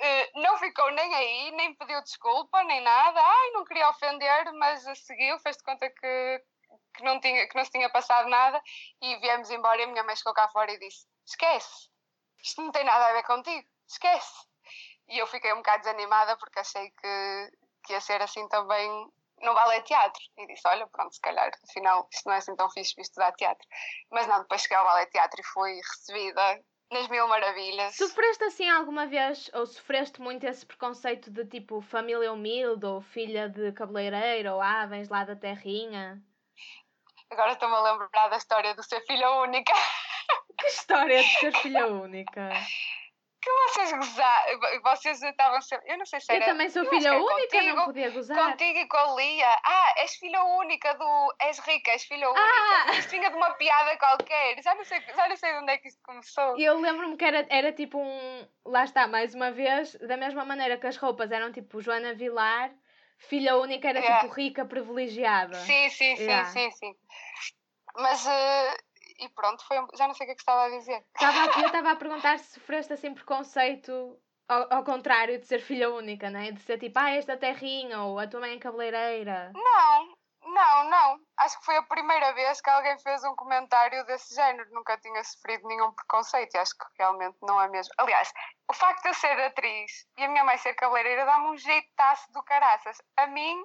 Uh, 0.01 0.41
não 0.41 0.57
ficou 0.57 0.89
nem 0.91 1.13
aí, 1.13 1.51
nem 1.51 1.75
pediu 1.75 2.01
desculpa, 2.01 2.63
nem 2.63 2.81
nada. 2.81 3.19
Ai, 3.19 3.51
não 3.51 3.63
queria 3.65 3.89
ofender, 3.89 4.51
mas 4.53 4.83
seguiu, 4.99 5.37
fez 5.39 5.57
de 5.57 5.63
conta 5.63 5.87
que, 5.89 6.43
que, 6.95 7.03
não 7.03 7.19
tinha, 7.19 7.47
que 7.47 7.55
não 7.55 7.63
se 7.63 7.69
tinha 7.69 7.87
passado 7.87 8.27
nada 8.27 8.59
e 8.99 9.15
viemos 9.17 9.51
embora. 9.51 9.79
E 9.79 9.83
a 9.83 9.87
minha 9.87 10.03
mãe 10.03 10.15
chegou 10.15 10.33
cá 10.33 10.47
fora 10.49 10.71
e 10.71 10.79
disse: 10.79 11.05
Esquece, 11.25 11.89
isto 12.43 12.61
não 12.61 12.71
tem 12.71 12.83
nada 12.83 13.07
a 13.07 13.13
ver 13.13 13.23
contigo, 13.23 13.67
esquece. 13.87 14.50
E 15.11 15.19
eu 15.19 15.27
fiquei 15.27 15.51
um 15.53 15.57
bocado 15.57 15.83
desanimada 15.83 16.37
porque 16.37 16.59
achei 16.59 16.89
que, 16.89 17.51
que 17.85 17.93
ia 17.93 18.01
ser 18.01 18.21
assim 18.21 18.47
também 18.47 18.89
no 19.41 19.53
ballet 19.53 19.83
teatro. 19.83 20.21
E 20.37 20.47
disse: 20.47 20.67
Olha, 20.67 20.87
pronto, 20.87 21.13
se 21.13 21.21
calhar, 21.21 21.51
afinal, 21.69 22.07
isto 22.11 22.25
não 22.25 22.33
é 22.33 22.37
assim 22.37 22.55
tão 22.55 22.69
fixe 22.71 22.95
para 22.95 23.01
estudar 23.01 23.31
teatro. 23.33 23.67
Mas 24.09 24.25
não, 24.27 24.39
depois 24.41 24.61
cheguei 24.61 24.77
ao 24.77 24.85
ballet 24.85 25.09
teatro 25.11 25.41
e 25.41 25.43
fui 25.43 25.75
recebida 25.75 26.63
nas 26.91 27.07
mil 27.09 27.27
maravilhas. 27.27 27.95
Sofreste 27.95 28.43
assim 28.45 28.69
alguma 28.69 29.05
vez, 29.05 29.49
ou 29.53 29.65
sofreste 29.65 30.21
muito 30.21 30.45
esse 30.45 30.65
preconceito 30.65 31.29
de 31.29 31.45
tipo 31.45 31.81
família 31.81 32.31
humilde, 32.31 32.85
ou 32.85 33.01
filha 33.01 33.49
de 33.49 33.71
cabeleireiro, 33.73 34.53
ou 34.53 34.61
ah, 34.61 34.85
vens 34.85 35.09
lá 35.09 35.23
da 35.23 35.35
terrinha? 35.35 36.21
Agora 37.29 37.53
estou-me 37.53 37.75
a 37.75 37.81
lembrar 37.81 38.27
da 38.29 38.37
história 38.37 38.75
de 38.75 38.83
ser 38.83 39.01
filha 39.05 39.29
única. 39.31 39.73
Que 40.57 40.67
história 40.67 41.23
de 41.23 41.29
ser 41.39 41.53
filha 41.57 41.87
única? 41.87 42.49
Que 43.41 43.51
vocês 43.51 43.91
gozaram, 43.91 44.59
vocês 44.83 45.21
estavam 45.21 45.61
sempre, 45.61 45.91
eu 45.91 45.97
não 45.97 46.05
sei 46.05 46.19
se 46.19 46.31
era... 46.31 46.45
Eu 46.45 46.49
também 46.49 46.69
sou 46.69 46.85
filha 46.85 47.13
única, 47.15 47.57
contigo, 47.57 47.75
não 47.75 47.85
podia 47.85 48.09
gozar. 48.11 48.51
Contigo 48.51 48.79
e 48.79 48.87
com 48.87 48.97
a 48.97 49.15
Lia. 49.15 49.59
Ah, 49.63 49.93
és 49.97 50.15
filha 50.15 50.43
única 50.43 50.93
do... 50.93 51.33
És 51.41 51.57
rica, 51.59 51.91
és 51.91 52.03
filha 52.03 52.29
única. 52.29 52.45
Ah. 52.45 52.91
Isto 52.93 53.09
vinha 53.09 53.29
de 53.29 53.35
uma 53.35 53.51
piada 53.55 53.97
qualquer, 53.97 54.61
já 54.61 54.75
não 54.75 54.83
sei, 54.83 55.01
já 55.01 55.27
não 55.27 55.35
sei 55.35 55.53
de 55.53 55.59
onde 55.59 55.71
é 55.71 55.77
que 55.79 55.87
isto 55.87 56.01
começou. 56.03 56.59
Eu 56.59 56.79
lembro-me 56.79 57.17
que 57.17 57.25
era, 57.25 57.45
era 57.49 57.71
tipo 57.71 57.97
um... 57.97 58.47
Lá 58.65 58.83
está, 58.83 59.07
mais 59.07 59.33
uma 59.33 59.51
vez, 59.51 59.95
da 59.95 60.17
mesma 60.17 60.45
maneira 60.45 60.77
que 60.77 60.85
as 60.85 60.97
roupas 60.97 61.31
eram 61.31 61.51
tipo 61.51 61.81
Joana 61.81 62.13
Vilar, 62.13 62.71
filha 63.17 63.57
única 63.57 63.89
era 63.89 63.99
yeah. 63.99 64.21
tipo 64.21 64.33
rica, 64.35 64.65
privilegiada. 64.65 65.55
Sim, 65.55 65.89
sim, 65.89 66.15
sim, 66.15 66.23
yeah. 66.23 66.47
sim, 66.49 66.69
sim. 66.71 66.95
Mas... 67.95 68.23
Uh 68.25 68.90
e 69.21 69.29
pronto, 69.29 69.63
foi, 69.65 69.77
já 69.95 70.07
não 70.07 70.15
sei 70.15 70.25
o 70.25 70.27
que 70.27 70.31
é 70.31 70.35
que 70.35 70.41
estava 70.41 70.65
a 70.65 70.69
dizer. 70.69 71.05
eu 71.21 71.65
estava 71.67 71.91
a 71.91 71.95
perguntar 71.95 72.39
se 72.39 72.53
sofreste 72.55 72.91
assim 72.91 73.13
preconceito 73.13 74.19
ao, 74.47 74.73
ao, 74.73 74.83
contrário 74.83 75.39
de 75.39 75.45
ser 75.45 75.61
filha 75.61 75.89
única, 75.91 76.29
né? 76.29 76.51
De 76.51 76.59
ser 76.61 76.79
tipo, 76.79 76.97
ah, 76.99 77.11
esta 77.11 77.37
terrinha 77.37 78.01
ou 78.01 78.19
a 78.19 78.27
tua 78.27 78.41
mãe 78.41 78.55
é 78.55 78.59
cabeleireira. 78.59 79.51
Não, 79.53 80.17
não, 80.43 80.89
não. 80.89 81.19
Acho 81.37 81.59
que 81.59 81.65
foi 81.65 81.77
a 81.77 81.83
primeira 81.83 82.33
vez 82.33 82.59
que 82.59 82.69
alguém 82.69 82.97
fez 82.99 83.23
um 83.23 83.35
comentário 83.35 84.03
desse 84.05 84.33
género. 84.33 84.69
Nunca 84.73 84.97
tinha 84.97 85.23
sofrido 85.23 85.67
nenhum 85.67 85.91
preconceito 85.93 86.55
e 86.55 86.57
acho 86.57 86.75
que 86.77 86.85
realmente 86.97 87.37
não 87.43 87.61
é 87.61 87.69
mesmo. 87.69 87.93
Aliás, 87.97 88.33
o 88.67 88.73
facto 88.73 89.03
de 89.03 89.09
eu 89.09 89.13
ser 89.13 89.39
atriz 89.39 90.05
e 90.17 90.23
a 90.23 90.27
minha 90.27 90.43
mãe 90.43 90.57
ser 90.57 90.73
cabeleireira 90.73 91.25
dá-me 91.25 91.51
um 91.51 91.57
jeitaço 91.57 92.31
do 92.33 92.43
caraças. 92.43 92.97
A 93.17 93.27
mim 93.27 93.63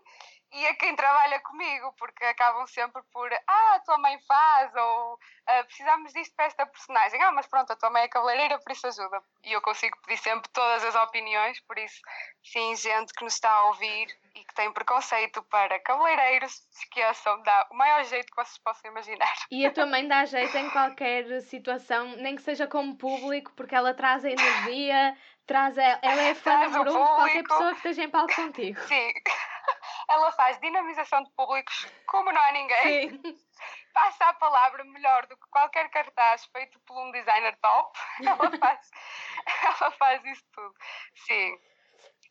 e 0.52 0.66
a 0.66 0.74
quem 0.76 0.94
trabalha 0.94 1.40
comigo, 1.40 1.92
porque 1.98 2.24
acabam 2.24 2.66
sempre 2.66 3.02
por 3.12 3.32
ah, 3.32 3.74
a 3.74 3.80
tua 3.80 3.98
mãe 3.98 4.18
faz, 4.26 4.74
ou 4.74 5.18
ah, 5.46 5.64
precisamos 5.64 6.12
disto 6.12 6.34
para 6.34 6.46
esta 6.46 6.66
personagem. 6.66 7.22
Ah, 7.22 7.32
mas 7.32 7.46
pronto, 7.46 7.72
a 7.72 7.76
tua 7.76 7.90
mãe 7.90 8.02
é 8.02 8.08
cabeleireira, 8.08 8.58
por 8.58 8.72
isso 8.72 8.86
ajuda. 8.86 9.22
E 9.44 9.52
eu 9.52 9.60
consigo 9.60 9.96
pedir 10.06 10.18
sempre 10.18 10.48
todas 10.52 10.84
as 10.84 10.94
opiniões, 10.94 11.60
por 11.60 11.78
isso, 11.78 12.00
sim, 12.42 12.74
gente 12.76 13.12
que 13.12 13.24
nos 13.24 13.34
está 13.34 13.50
a 13.50 13.64
ouvir 13.66 14.06
e 14.34 14.44
que 14.44 14.54
tem 14.54 14.72
preconceito 14.72 15.42
para 15.44 15.78
cabeleireiros, 15.80 16.66
esqueçam, 16.70 17.42
dá 17.42 17.66
o 17.70 17.74
maior 17.74 18.04
jeito 18.04 18.26
que 18.26 18.36
vocês 18.36 18.58
possam 18.58 18.90
imaginar. 18.90 19.34
E 19.50 19.66
a 19.66 19.72
tua 19.72 19.86
mãe 19.86 20.06
dá 20.06 20.24
jeito 20.24 20.56
em 20.56 20.70
qualquer 20.70 21.40
situação, 21.42 22.16
nem 22.16 22.36
que 22.36 22.42
seja 22.42 22.66
como 22.66 22.96
público, 22.96 23.52
porque 23.56 23.74
ela 23.74 23.94
traz 23.94 24.24
a 24.24 24.30
energia, 24.30 25.16
traz 25.46 25.78
a, 25.78 25.98
ela 26.02 26.22
é 26.22 26.34
fã 26.34 26.68
número 26.68 26.90
um 26.90 27.02
de 27.02 27.14
qualquer 27.14 27.42
pessoa 27.42 27.70
que 27.70 27.76
esteja 27.76 28.02
em 28.04 28.10
palco 28.10 28.34
contigo. 28.34 28.80
Sim. 28.82 29.12
Ela 30.08 30.30
faz 30.32 30.58
dinamização 30.60 31.22
de 31.22 31.30
públicos 31.32 31.86
como 32.06 32.32
não 32.32 32.40
há 32.40 32.52
ninguém. 32.52 33.10
Sim. 33.10 33.20
Passa 33.92 34.26
a 34.26 34.34
palavra 34.34 34.84
melhor 34.84 35.26
do 35.26 35.36
que 35.36 35.48
qualquer 35.50 35.88
cartaz 35.90 36.44
feito 36.46 36.78
por 36.80 36.98
um 36.98 37.10
designer 37.10 37.56
top. 37.62 37.98
Ela 38.26 38.58
faz, 38.58 38.90
ela 39.46 39.90
faz 39.92 40.24
isso 40.26 40.44
tudo. 40.52 40.74
Sim. 41.14 41.58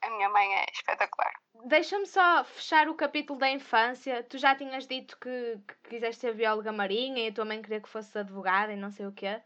a 0.03 0.09
minha 0.11 0.29
mãe 0.29 0.53
é 0.59 0.65
espetacular. 0.71 1.33
Deixa-me 1.65 2.05
só 2.05 2.43
fechar 2.43 2.87
o 2.87 2.93
capítulo 2.95 3.39
da 3.39 3.49
infância. 3.49 4.23
Tu 4.23 4.37
já 4.37 4.55
tinhas 4.55 4.85
dito 4.85 5.17
que, 5.19 5.59
que 5.67 5.89
quiseste 5.89 6.21
ser 6.21 6.35
bióloga 6.35 6.71
marinha 6.71 7.25
e 7.25 7.29
a 7.29 7.33
tua 7.33 7.45
mãe 7.45 7.61
queria 7.61 7.81
que 7.81 7.89
fosse 7.89 8.15
advogada 8.17 8.71
e 8.71 8.77
não 8.77 8.91
sei 8.91 9.07
o 9.07 9.11
quê. 9.11 9.41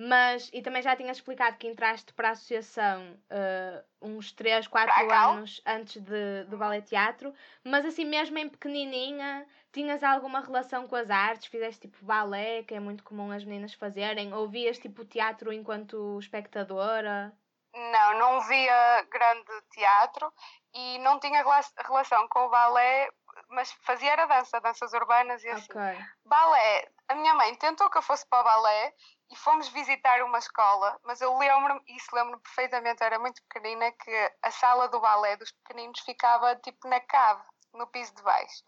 Mas, 0.00 0.48
e 0.52 0.62
também 0.62 0.80
já 0.80 0.94
tinhas 0.94 1.16
explicado 1.16 1.56
que 1.56 1.66
entraste 1.66 2.12
para 2.12 2.28
a 2.28 2.30
associação 2.30 3.18
uh, 3.32 3.84
uns 4.00 4.30
3, 4.30 4.68
4 4.68 5.12
anos 5.12 5.60
antes 5.66 6.00
de, 6.00 6.44
do 6.44 6.56
ballet 6.56 6.86
teatro, 6.86 7.34
mas 7.64 7.84
assim 7.84 8.04
mesmo 8.04 8.38
em 8.38 8.48
pequenininha, 8.48 9.44
tinhas 9.72 10.04
alguma 10.04 10.40
relação 10.40 10.86
com 10.86 10.94
as 10.94 11.10
artes? 11.10 11.48
Fizeste 11.48 11.88
tipo 11.88 12.04
balé, 12.04 12.62
que 12.62 12.74
é 12.74 12.80
muito 12.80 13.02
comum 13.02 13.32
as 13.32 13.44
meninas 13.44 13.74
fazerem? 13.74 14.32
Ouvias 14.32 14.78
tipo 14.78 15.04
teatro 15.04 15.52
enquanto 15.52 16.16
espectadora? 16.20 17.36
Não, 17.74 18.18
não 18.18 18.40
via 18.42 19.02
grande 19.10 19.50
teatro 19.72 20.32
e 20.74 20.98
não 21.00 21.18
tinha 21.18 21.42
relação 21.42 22.28
com 22.28 22.46
o 22.46 22.50
balé, 22.50 23.08
mas 23.48 23.72
fazia 23.82 24.12
era 24.12 24.26
dança, 24.26 24.60
danças 24.60 24.92
urbanas 24.92 25.42
e 25.42 25.48
assim. 25.48 25.70
Okay. 25.70 25.98
Balé, 26.24 26.88
a 27.08 27.14
minha 27.14 27.34
mãe 27.34 27.54
tentou 27.56 27.90
que 27.90 27.98
eu 27.98 28.02
fosse 28.02 28.26
para 28.26 28.40
o 28.40 28.44
balé 28.44 28.94
e 29.30 29.36
fomos 29.36 29.68
visitar 29.68 30.22
uma 30.22 30.38
escola, 30.38 30.98
mas 31.04 31.20
eu 31.20 31.36
lembro-me, 31.36 31.80
isso 31.88 32.14
lembro-me 32.14 32.42
perfeitamente, 32.42 33.02
era 33.02 33.18
muito 33.18 33.42
pequenina, 33.44 33.90
que 33.92 34.32
a 34.42 34.50
sala 34.50 34.88
do 34.88 35.00
balé 35.00 35.36
dos 35.36 35.52
pequeninos 35.52 36.00
ficava 36.00 36.56
tipo 36.56 36.88
na 36.88 37.00
cave, 37.00 37.42
no 37.74 37.86
piso 37.86 38.14
de 38.14 38.22
baixo. 38.22 38.62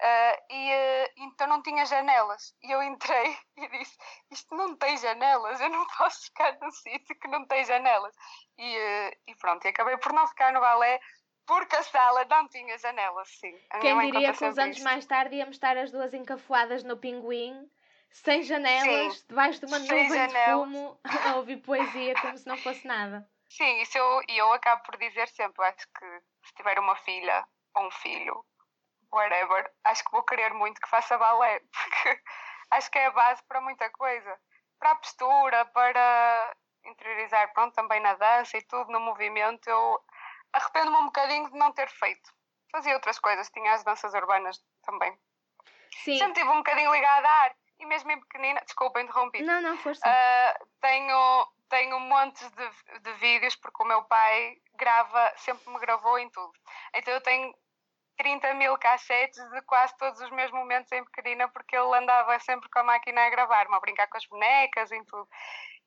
Uh, 0.00 0.36
e 0.50 0.70
uh, 0.72 1.12
então 1.18 1.46
não 1.46 1.62
tinha 1.62 1.86
janelas. 1.86 2.52
E 2.62 2.72
eu 2.72 2.82
entrei 2.82 3.38
e 3.56 3.68
disse: 3.68 3.96
Isto 4.32 4.54
não 4.56 4.74
tem 4.76 4.96
janelas, 4.96 5.60
eu 5.60 5.68
não 5.68 5.86
posso 5.96 6.24
ficar 6.24 6.58
num 6.60 6.72
sítio 6.72 7.16
que 7.20 7.28
não 7.28 7.46
tem 7.46 7.64
janelas. 7.64 8.12
E, 8.58 8.76
uh, 8.76 9.16
e 9.28 9.34
pronto, 9.36 9.64
e 9.64 9.68
acabei 9.68 9.96
por 9.98 10.12
não 10.12 10.26
ficar 10.26 10.52
no 10.52 10.60
balé 10.60 10.98
porque 11.46 11.76
a 11.76 11.82
sala 11.82 12.24
não 12.24 12.48
tinha 12.48 12.76
janelas, 12.78 13.28
sim. 13.28 13.56
Quem 13.80 13.98
diria 14.00 14.32
que 14.32 14.44
uns 14.44 14.58
anos 14.58 14.76
isto. 14.76 14.84
mais 14.84 15.06
tarde 15.06 15.36
íamos 15.36 15.56
estar 15.56 15.76
as 15.76 15.90
duas 15.90 16.14
encafuadas 16.14 16.82
no 16.84 16.96
pinguim, 16.96 17.68
sem 18.10 18.42
janelas, 18.42 19.18
sim, 19.18 19.24
debaixo 19.28 19.60
de 19.60 19.66
uma 19.66 19.78
nuvem 19.78 20.26
de 20.28 20.44
fumo, 20.44 21.00
a 21.04 21.36
ouvir 21.36 21.58
poesia 21.58 22.14
como 22.20 22.36
se 22.36 22.46
não 22.46 22.56
fosse 22.56 22.86
nada. 22.86 23.28
Sim, 23.48 23.80
isso 23.80 23.98
eu, 23.98 24.22
eu 24.28 24.52
acabo 24.52 24.82
por 24.82 24.96
dizer 24.96 25.28
sempre: 25.28 25.64
acho 25.64 25.86
que 25.98 26.20
se 26.46 26.54
tiver 26.54 26.78
uma 26.78 26.96
filha 26.96 27.46
ou 27.74 27.86
um 27.86 27.90
filho, 27.90 28.44
whatever, 29.12 29.70
acho 29.84 30.04
que 30.04 30.10
vou 30.10 30.22
querer 30.22 30.54
muito 30.54 30.80
que 30.80 30.88
faça 30.88 31.18
balé, 31.18 31.60
porque 31.72 32.22
acho 32.70 32.90
que 32.90 32.98
é 32.98 33.06
a 33.06 33.10
base 33.10 33.42
para 33.44 33.60
muita 33.60 33.90
coisa. 33.90 34.38
Para 34.78 34.92
a 34.92 34.96
postura, 34.96 35.64
para 35.66 36.56
interiorizar, 36.84 37.52
pronto, 37.52 37.74
também 37.74 38.00
na 38.00 38.14
dança 38.14 38.56
e 38.56 38.62
tudo, 38.62 38.90
no 38.90 39.00
movimento, 39.00 39.68
eu 39.68 40.02
arrependo-me 40.52 40.96
um 40.98 41.06
bocadinho 41.06 41.50
de 41.50 41.58
não 41.58 41.72
ter 41.72 41.88
feito. 41.88 42.32
Fazia 42.70 42.94
outras 42.94 43.18
coisas, 43.18 43.50
tinha 43.50 43.72
as 43.72 43.84
danças 43.84 44.14
urbanas 44.14 44.62
também. 44.84 45.16
Sim. 46.04 46.18
Sempre 46.18 46.34
tive 46.34 46.48
um 46.48 46.58
bocadinho 46.58 46.92
ligada 46.92 47.28
à 47.28 47.42
arte. 47.44 47.62
E 47.78 47.86
mesmo 47.86 48.10
em 48.12 48.20
pequenina, 48.20 48.60
desculpa, 48.64 49.00
interrompi. 49.00 49.42
Não, 49.42 49.60
não, 49.60 49.76
força. 49.76 50.08
Uh, 50.08 50.66
tenho, 50.80 51.48
tenho 51.68 51.98
montes 51.98 52.48
de, 52.50 53.00
de 53.00 53.12
vídeos, 53.14 53.56
porque 53.56 53.82
o 53.82 53.86
meu 53.86 54.04
pai 54.04 54.56
grava, 54.74 55.32
sempre 55.36 55.68
me 55.70 55.78
gravou 55.80 56.18
em 56.18 56.30
tudo. 56.30 56.52
Então 56.94 57.12
eu 57.12 57.20
tenho 57.20 57.52
30 58.16 58.54
mil 58.54 58.78
cassetes 58.78 59.42
de 59.50 59.62
quase 59.62 59.96
todos 59.96 60.20
os 60.20 60.30
meus 60.30 60.50
momentos 60.52 60.92
em 60.92 61.04
pequenina, 61.04 61.48
porque 61.48 61.76
ele 61.76 61.96
andava 61.96 62.38
sempre 62.40 62.68
com 62.70 62.78
a 62.78 62.84
máquina 62.84 63.26
a 63.26 63.30
gravar-me, 63.30 63.74
a 63.74 63.80
brincar 63.80 64.06
com 64.06 64.16
as 64.16 64.26
bonecas 64.26 64.92
e 64.92 65.04
tudo. 65.04 65.28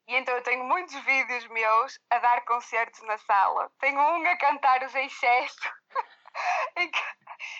E 0.07 0.15
então 0.15 0.35
eu 0.35 0.43
tenho 0.43 0.63
muitos 0.63 0.93
vídeos 1.03 1.47
meus 1.47 1.99
a 2.09 2.19
dar 2.19 2.45
concertos 2.45 3.01
na 3.03 3.17
sala. 3.17 3.71
Tenho 3.79 3.99
um 3.99 4.27
a 4.27 4.37
cantar 4.37 4.83
os 4.83 4.93
excesso, 4.93 5.59
em, 6.77 6.91
que, 6.91 7.01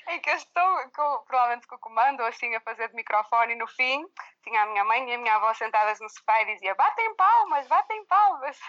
em 0.09 0.19
que 0.19 0.29
eu 0.29 0.35
estou 0.35 0.91
com, 0.95 1.23
provavelmente 1.25 1.67
com 1.67 1.75
o 1.75 1.79
comando 1.79 2.21
assim 2.23 2.53
a 2.53 2.61
fazer 2.61 2.89
de 2.89 2.95
microfone 2.95 3.53
e 3.53 3.57
no 3.57 3.67
fim 3.67 4.05
tinha 4.43 4.61
a 4.61 4.65
minha 4.67 4.83
mãe 4.83 5.09
e 5.09 5.15
a 5.15 5.17
minha 5.17 5.35
avó 5.35 5.53
sentadas 5.53 5.99
no 5.99 6.09
sofá 6.09 6.41
e 6.43 6.53
dizia 6.53 6.75
batem 6.75 7.15
palmas, 7.15 7.67
batem 7.67 8.05
palmas. 8.05 8.59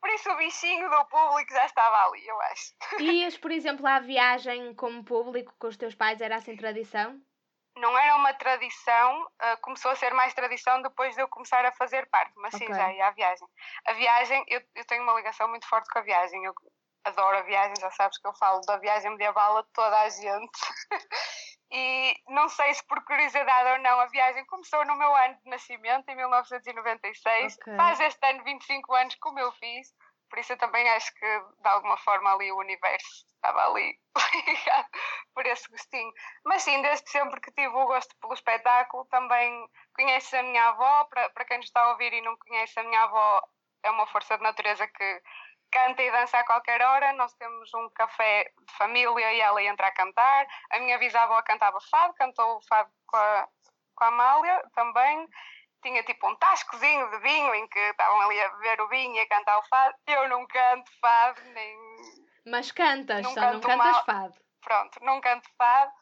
Por 0.00 0.08
isso 0.10 0.30
o 0.30 0.36
bichinho 0.36 0.88
do 0.88 1.04
público 1.06 1.52
já 1.52 1.66
estava 1.66 2.06
ali, 2.06 2.26
eu 2.26 2.40
acho. 2.42 2.74
Ias, 3.00 3.36
por 3.36 3.50
exemplo, 3.50 3.86
à 3.86 4.00
viagem 4.00 4.74
como 4.74 5.04
público 5.04 5.54
com 5.58 5.66
os 5.66 5.76
teus 5.76 5.94
pais, 5.94 6.20
era 6.20 6.36
assim 6.36 6.56
tradição? 6.56 7.20
Não 7.76 7.96
era 7.98 8.16
uma 8.16 8.34
tradição, 8.34 9.22
uh, 9.22 9.60
começou 9.62 9.90
a 9.90 9.96
ser 9.96 10.12
mais 10.12 10.34
tradição 10.34 10.82
depois 10.82 11.14
de 11.14 11.22
eu 11.22 11.28
começar 11.28 11.64
a 11.64 11.72
fazer 11.72 12.08
parte, 12.10 12.32
mas 12.36 12.52
sim, 12.54 12.64
okay. 12.64 12.74
já 12.74 12.92
ia 12.92 13.06
à 13.06 13.10
viagem. 13.12 13.48
A 13.86 13.92
viagem, 13.92 14.44
eu, 14.48 14.60
eu 14.74 14.84
tenho 14.86 15.02
uma 15.02 15.14
ligação 15.14 15.48
muito 15.48 15.66
forte 15.68 15.88
com 15.90 15.98
a 16.00 16.02
viagem, 16.02 16.44
eu 16.44 16.54
adoro 17.04 17.38
a 17.38 17.42
viagem, 17.42 17.74
já 17.80 17.90
sabes 17.92 18.18
que 18.18 18.26
eu 18.26 18.34
falo 18.34 18.60
da 18.62 18.76
viagem 18.76 19.10
medieval 19.10 19.58
a 19.58 19.62
toda 19.72 20.00
a 20.00 20.08
gente. 20.08 20.60
E 21.72 22.16
não 22.28 22.48
sei 22.48 22.74
se 22.74 22.84
por 22.84 23.00
curiosidade 23.04 23.70
ou 23.70 23.78
não, 23.78 24.00
a 24.00 24.06
viagem 24.06 24.44
começou 24.46 24.84
no 24.84 24.96
meu 24.96 25.14
ano 25.14 25.36
de 25.44 25.50
nascimento, 25.50 26.08
em 26.08 26.16
1996. 26.16 27.56
Okay. 27.56 27.76
Faz 27.76 28.00
este 28.00 28.26
ano 28.26 28.42
25 28.42 28.92
anos 28.92 29.14
como 29.20 29.38
eu 29.38 29.52
fiz, 29.52 29.94
por 30.30 30.38
isso 30.38 30.52
eu 30.52 30.58
também 30.58 30.88
acho 30.90 31.12
que 31.14 31.26
de 31.26 31.68
alguma 31.68 31.96
forma 31.98 32.32
ali 32.32 32.50
o 32.52 32.58
universo 32.58 33.26
estava 33.34 33.66
ali 33.66 33.98
ligado 34.46 34.88
por 35.34 35.44
esse 35.46 35.68
gostinho. 35.68 36.12
Mas 36.44 36.62
sim, 36.62 36.80
desde 36.82 37.10
sempre 37.10 37.40
que 37.40 37.50
tive 37.52 37.74
o 37.74 37.86
gosto 37.86 38.14
pelo 38.20 38.34
espetáculo, 38.34 39.04
também 39.06 39.68
conheço 39.94 40.36
a 40.36 40.42
minha 40.42 40.68
avó, 40.68 41.04
para, 41.04 41.28
para 41.30 41.44
quem 41.44 41.58
nos 41.58 41.66
está 41.66 41.82
a 41.82 41.90
ouvir 41.90 42.12
e 42.12 42.20
não 42.20 42.36
conhece 42.38 42.78
a 42.78 42.84
minha 42.84 43.02
avó, 43.02 43.42
é 43.82 43.90
uma 43.90 44.06
força 44.06 44.36
de 44.36 44.42
natureza 44.42 44.86
que 44.86 45.22
canta 45.70 46.02
e 46.02 46.10
dança 46.10 46.38
a 46.38 46.44
qualquer 46.44 46.80
hora. 46.82 47.12
Nós 47.14 47.32
temos 47.34 47.72
um 47.74 47.88
café 47.90 48.44
de 48.44 48.72
família 48.74 49.32
e 49.32 49.40
ela 49.40 49.62
entra 49.62 49.86
a 49.86 49.92
cantar. 49.92 50.46
A 50.70 50.78
minha 50.78 50.98
bisavó 50.98 51.40
cantava 51.42 51.80
fado, 51.90 52.14
cantou 52.14 52.58
o 52.58 52.62
fado 52.62 52.90
com 53.06 53.16
a, 53.16 53.48
com 53.94 54.04
a 54.04 54.08
Amália 54.08 54.62
também. 54.74 55.28
Tinha 55.82 56.02
tipo 56.02 56.28
um 56.28 56.36
tascozinho 56.36 57.10
de 57.10 57.18
vinho 57.20 57.54
em 57.54 57.66
que 57.68 57.78
estavam 57.78 58.20
ali 58.20 58.40
a 58.40 58.48
beber 58.50 58.80
o 58.82 58.88
vinho 58.88 59.14
e 59.14 59.20
a 59.20 59.28
cantar 59.28 59.58
o 59.58 59.62
fado. 59.62 59.94
Eu 60.06 60.28
não 60.28 60.46
canto 60.46 60.90
fado, 61.00 61.40
nem. 61.54 61.78
Mas 62.46 62.70
cantas, 62.70 63.22
não 63.22 63.32
só 63.32 63.52
não 63.52 63.60
cantas 63.60 63.78
mal. 63.78 64.04
fado. 64.04 64.34
Pronto, 64.62 65.04
não 65.04 65.20
canto 65.20 65.48
fado. 65.56 65.92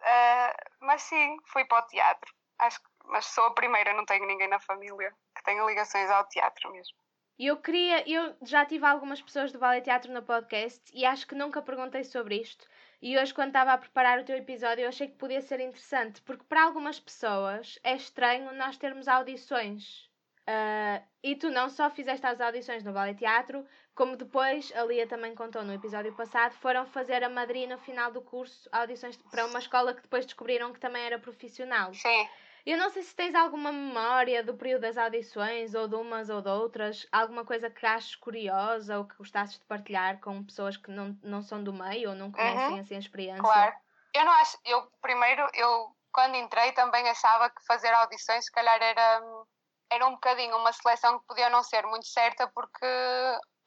Uh, 0.00 0.86
mas 0.86 1.02
sim, 1.02 1.36
fui 1.46 1.64
para 1.64 1.84
o 1.84 1.86
teatro. 1.86 2.32
Acho 2.58 2.80
que, 2.80 2.88
mas 3.04 3.26
sou 3.26 3.44
a 3.44 3.54
primeira, 3.54 3.92
não 3.92 4.04
tenho 4.04 4.26
ninguém 4.26 4.48
na 4.48 4.58
família 4.58 5.14
que 5.34 5.44
tenha 5.44 5.64
ligações 5.64 6.10
ao 6.10 6.26
teatro 6.28 6.72
mesmo. 6.72 6.96
E 7.38 7.46
eu 7.46 7.56
queria, 7.56 8.08
eu 8.08 8.36
já 8.42 8.64
tive 8.64 8.84
algumas 8.86 9.20
pessoas 9.20 9.50
do 9.50 9.58
Ballet 9.58 9.82
Teatro 9.82 10.12
no 10.12 10.22
podcast 10.22 10.80
e 10.92 11.04
acho 11.04 11.26
que 11.26 11.34
nunca 11.34 11.62
perguntei 11.62 12.04
sobre 12.04 12.36
isto. 12.40 12.66
E 13.02 13.18
hoje, 13.18 13.34
quando 13.34 13.48
estava 13.48 13.72
a 13.72 13.78
preparar 13.78 14.20
o 14.20 14.24
teu 14.24 14.36
episódio, 14.36 14.84
eu 14.84 14.88
achei 14.88 15.08
que 15.08 15.16
podia 15.16 15.42
ser 15.42 15.58
interessante, 15.58 16.22
porque 16.22 16.44
para 16.44 16.62
algumas 16.62 17.00
pessoas 17.00 17.76
é 17.82 17.96
estranho 17.96 18.54
nós 18.54 18.78
termos 18.78 19.08
audições. 19.08 20.08
Uh, 20.42 21.02
e 21.20 21.34
tu 21.34 21.50
não 21.50 21.68
só 21.68 21.90
fizeste 21.90 22.24
as 22.24 22.40
audições 22.40 22.84
no 22.84 22.92
Ballet 22.92 23.18
Teatro, 23.18 23.66
como 23.92 24.16
depois, 24.16 24.72
a 24.76 24.84
Lia 24.84 25.06
também 25.06 25.34
contou 25.34 25.64
no 25.64 25.72
episódio 25.72 26.14
passado, 26.14 26.54
foram 26.54 26.86
fazer 26.86 27.24
a 27.24 27.28
madrinha 27.28 27.74
no 27.74 27.78
final 27.78 28.12
do 28.12 28.22
curso 28.22 28.68
audições 28.70 29.16
para 29.16 29.46
uma 29.46 29.58
escola 29.58 29.94
que 29.94 30.02
depois 30.02 30.24
descobriram 30.24 30.72
que 30.72 30.78
também 30.78 31.02
era 31.02 31.18
profissional. 31.18 31.92
Sim. 31.92 32.28
Eu 32.64 32.78
não 32.78 32.90
sei 32.90 33.02
se 33.02 33.14
tens 33.14 33.34
alguma 33.34 33.72
memória 33.72 34.42
do 34.42 34.54
período 34.54 34.82
das 34.82 34.96
audições, 34.96 35.74
ou 35.74 35.88
de 35.88 35.96
umas 35.96 36.30
ou 36.30 36.40
de 36.40 36.48
outras, 36.48 37.06
alguma 37.10 37.44
coisa 37.44 37.68
que 37.68 37.84
aches 37.84 38.14
curiosa 38.14 38.98
ou 38.98 39.04
que 39.04 39.16
gostasses 39.16 39.58
de 39.58 39.64
partilhar 39.64 40.20
com 40.20 40.44
pessoas 40.44 40.76
que 40.76 40.90
não, 40.90 41.18
não 41.22 41.42
são 41.42 41.62
do 41.62 41.72
meio 41.72 42.10
ou 42.10 42.14
não 42.14 42.30
conhecem 42.30 42.74
uhum. 42.74 42.80
assim 42.80 42.94
a 42.94 42.98
experiência. 42.98 43.42
Claro. 43.42 43.74
Eu 44.14 44.24
não 44.24 44.32
acho, 44.32 44.58
eu 44.64 44.86
primeiro, 45.00 45.48
eu 45.54 45.96
quando 46.12 46.36
entrei 46.36 46.72
também 46.72 47.08
achava 47.08 47.50
que 47.50 47.64
fazer 47.66 47.92
audições 47.94 48.44
se 48.44 48.52
calhar 48.52 48.80
era, 48.80 49.22
era 49.90 50.06
um 50.06 50.12
bocadinho 50.12 50.56
uma 50.56 50.72
seleção 50.72 51.18
que 51.18 51.26
podia 51.26 51.48
não 51.48 51.62
ser 51.62 51.84
muito 51.86 52.06
certa 52.06 52.46
porque 52.48 52.86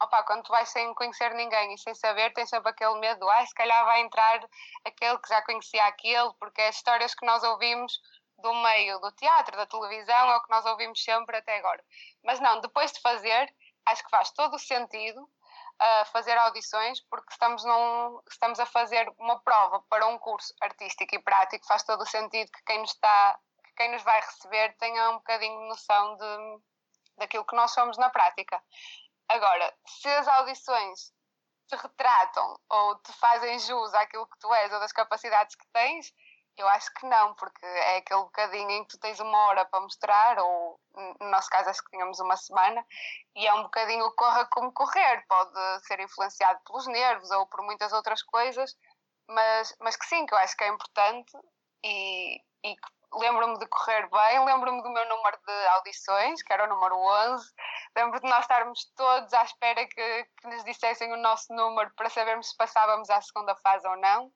opa, 0.02 0.24
quando 0.24 0.44
tu 0.44 0.52
vais 0.52 0.70
sem 0.70 0.94
conhecer 0.94 1.34
ninguém 1.34 1.74
e 1.74 1.78
sem 1.78 1.94
saber, 1.96 2.34
tens 2.34 2.50
sempre 2.50 2.70
aquele 2.70 3.00
medo, 3.00 3.30
ah, 3.30 3.46
se 3.46 3.54
calhar 3.54 3.86
vai 3.86 4.02
entrar 4.02 4.46
aquele 4.86 5.18
que 5.20 5.30
já 5.30 5.42
conhecia 5.44 5.86
aquele, 5.86 6.34
porque 6.40 6.62
as 6.62 6.76
histórias 6.76 7.16
que 7.16 7.26
nós 7.26 7.44
ouvimos 7.44 8.00
do 8.38 8.54
meio 8.54 9.00
do 9.00 9.12
teatro, 9.14 9.56
da 9.56 9.66
televisão, 9.66 10.30
é 10.30 10.38
o 10.38 10.42
que 10.42 10.50
nós 10.50 10.66
ouvimos 10.66 11.04
sempre 11.04 11.38
até 11.38 11.58
agora. 11.58 11.84
Mas 12.24 12.40
não, 12.40 12.60
depois 12.62 12.92
de 12.92 13.02
fazer, 13.02 13.54
acho 13.86 14.04
que 14.04 14.10
faz 14.10 14.32
todo 14.32 14.56
o 14.56 14.60
sentido 14.60 15.22
uh, 15.22 16.06
fazer 16.12 16.38
audições, 16.38 17.02
porque 17.10 17.32
estamos, 17.32 17.64
num, 17.64 18.22
estamos 18.30 18.60
a 18.60 18.66
fazer 18.66 19.12
uma 19.18 19.40
prova 19.40 19.82
para 19.90 20.08
um 20.08 20.18
curso 20.18 20.54
artístico 20.62 21.16
e 21.16 21.20
prático, 21.20 21.66
faz 21.66 21.84
todo 21.84 22.02
o 22.02 22.08
sentido 22.08 22.52
que 22.52 22.64
quem 22.66 22.80
nos 22.80 22.92
está, 22.92 23.40
que 23.64 23.74
quem 23.74 23.92
nos 23.92 24.04
vai 24.04 24.20
receber 24.22 24.76
tenha 24.78 25.12
um 25.12 25.16
bocadinho 25.16 25.60
de 25.60 25.68
noção 25.68 26.16
de, 26.16 26.64
daquilo 27.18 27.46
que 27.46 27.56
nós 27.56 27.72
somos 27.72 27.98
na 27.98 28.10
prática. 28.10 28.62
Agora, 29.28 29.74
se 29.88 30.08
as 30.08 30.28
audições 30.28 31.14
te 31.68 31.76
retratam 31.76 32.60
ou 32.70 32.96
te 33.00 33.12
fazem 33.14 33.58
jus 33.60 33.94
àquilo 33.96 34.28
que 34.28 34.38
tu 34.40 34.54
és 34.54 34.72
ou 34.72 34.80
das 34.80 34.92
capacidades 34.92 35.56
que 35.56 35.66
tens, 35.74 36.14
Eu 36.58 36.68
acho 36.70 36.94
que 36.94 37.06
não, 37.06 37.34
porque 37.36 37.66
é 37.66 37.98
aquele 37.98 38.22
bocadinho 38.22 38.72
em 38.72 38.84
que 38.84 38.92
tu 38.92 39.00
tens 39.00 39.20
uma 39.20 39.38
hora 39.48 39.66
para 39.66 39.82
mostrar, 39.82 40.40
ou 40.40 40.80
no 41.20 41.30
nosso 41.30 41.50
caso 41.50 41.70
acho 41.70 41.84
que 41.84 41.92
tínhamos 41.92 42.20
uma 42.20 42.38
semana, 42.38 42.86
e 43.36 43.46
é 43.46 43.54
um 43.54 43.64
bocadinho 43.64 44.10
corra 44.16 44.46
como 44.46 44.72
correr, 44.72 45.26
pode 45.28 45.86
ser 45.86 46.00
influenciado 46.00 46.60
pelos 46.66 46.88
nervos 46.88 47.30
ou 47.32 47.46
por 47.48 47.62
muitas 47.62 47.92
outras 47.92 48.24
coisas, 48.24 48.74
mas, 49.28 49.76
mas 49.82 49.98
que 49.98 50.06
sim, 50.06 50.26
que 50.26 50.34
eu 50.34 50.38
acho 50.38 50.56
que 50.56 50.64
é 50.64 50.70
importante 50.70 51.32
e, 51.84 52.38
e 52.64 52.76
lembro-me 53.14 53.58
de 53.60 53.68
correr 53.68 54.10
bem, 54.10 54.46
lembro-me 54.46 54.82
do 54.82 54.90
meu 54.90 55.08
número 55.08 55.38
de 55.46 55.68
audições, 55.68 56.42
que 56.42 56.54
era 56.54 56.66
o 56.66 56.68
número 56.68 56.96
11, 56.98 57.54
lembro 57.96 58.20
de 58.20 58.30
nós 58.30 58.42
estarmos 58.42 58.86
todos 58.96 59.34
à 59.34 59.44
espera 59.44 59.86
que, 59.88 60.28
que 60.42 60.48
nos 60.48 60.64
dissessem 60.64 61.12
o 61.14 61.18
nosso 61.18 61.54
número 61.54 61.92
para 61.96 62.10
sabermos 62.10 62.50
se 62.50 62.58
passávamos 62.58 63.10
à 63.10 63.22
segunda 63.22 63.56
fase 63.58 63.88
ou 63.88 63.96
não. 63.98 64.32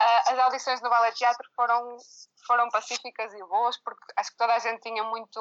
Uh, 0.00 0.32
as 0.32 0.38
audições 0.38 0.80
no 0.82 0.90
Ballet 0.90 1.14
Teatro 1.14 1.48
foram, 1.54 1.96
foram 2.46 2.68
pacíficas 2.68 3.32
e 3.32 3.38
boas, 3.44 3.76
porque 3.78 4.04
acho 4.16 4.30
que 4.30 4.36
toda 4.36 4.54
a 4.54 4.58
gente 4.58 4.80
tinha 4.80 5.02
muito 5.04 5.40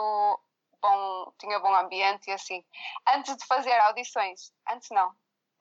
bom, 0.82 1.34
tinha 1.40 1.60
bom 1.60 1.74
ambiente 1.76 2.30
e 2.30 2.34
assim. 2.34 2.64
Antes 3.08 3.36
de 3.36 3.46
fazer 3.46 3.78
audições, 3.82 4.52
antes 4.70 4.90
não, 4.92 5.12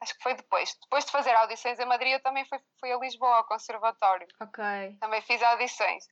acho 0.01 0.14
que 0.14 0.23
foi 0.23 0.35
depois. 0.35 0.77
Depois 0.83 1.05
de 1.05 1.11
fazer 1.11 1.35
audições 1.35 1.79
em 1.79 1.87
Madrid, 1.87 2.12
eu 2.12 2.23
também 2.23 2.44
fui, 2.44 2.61
fui 2.79 2.92
a 2.92 2.99
Lisboa, 2.99 3.37
ao 3.37 3.44
Conservatório. 3.44 4.29
Ok. 4.40 4.62
Também 5.01 5.23
fiz 5.23 5.42
audições. 5.42 6.07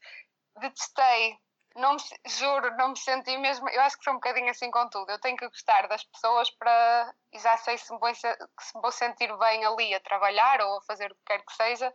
Detestei, 0.58 1.38
não 1.76 1.94
me, 1.94 2.00
juro, 2.26 2.76
não 2.76 2.88
me 2.90 2.98
senti 2.98 3.36
mesmo. 3.38 3.68
Eu 3.68 3.80
acho 3.82 3.98
que 3.98 4.04
foi 4.04 4.12
um 4.12 4.16
bocadinho 4.16 4.50
assim 4.50 4.70
com 4.70 4.88
tudo. 4.88 5.10
Eu 5.10 5.20
tenho 5.20 5.36
que 5.36 5.48
gostar 5.48 5.88
das 5.88 6.04
pessoas 6.04 6.50
para. 6.50 7.14
E 7.32 7.38
já 7.38 7.56
sei 7.58 7.78
se 7.78 7.92
me 7.92 7.98
vou, 7.98 8.14
se 8.14 8.26
me 8.74 8.82
vou 8.82 8.92
sentir 8.92 9.34
bem 9.38 9.64
ali 9.64 9.94
a 9.94 10.00
trabalhar 10.00 10.60
ou 10.60 10.78
a 10.78 10.82
fazer 10.82 11.10
o 11.10 11.14
que 11.14 11.24
quer 11.26 11.42
que 11.44 11.52
seja, 11.54 11.94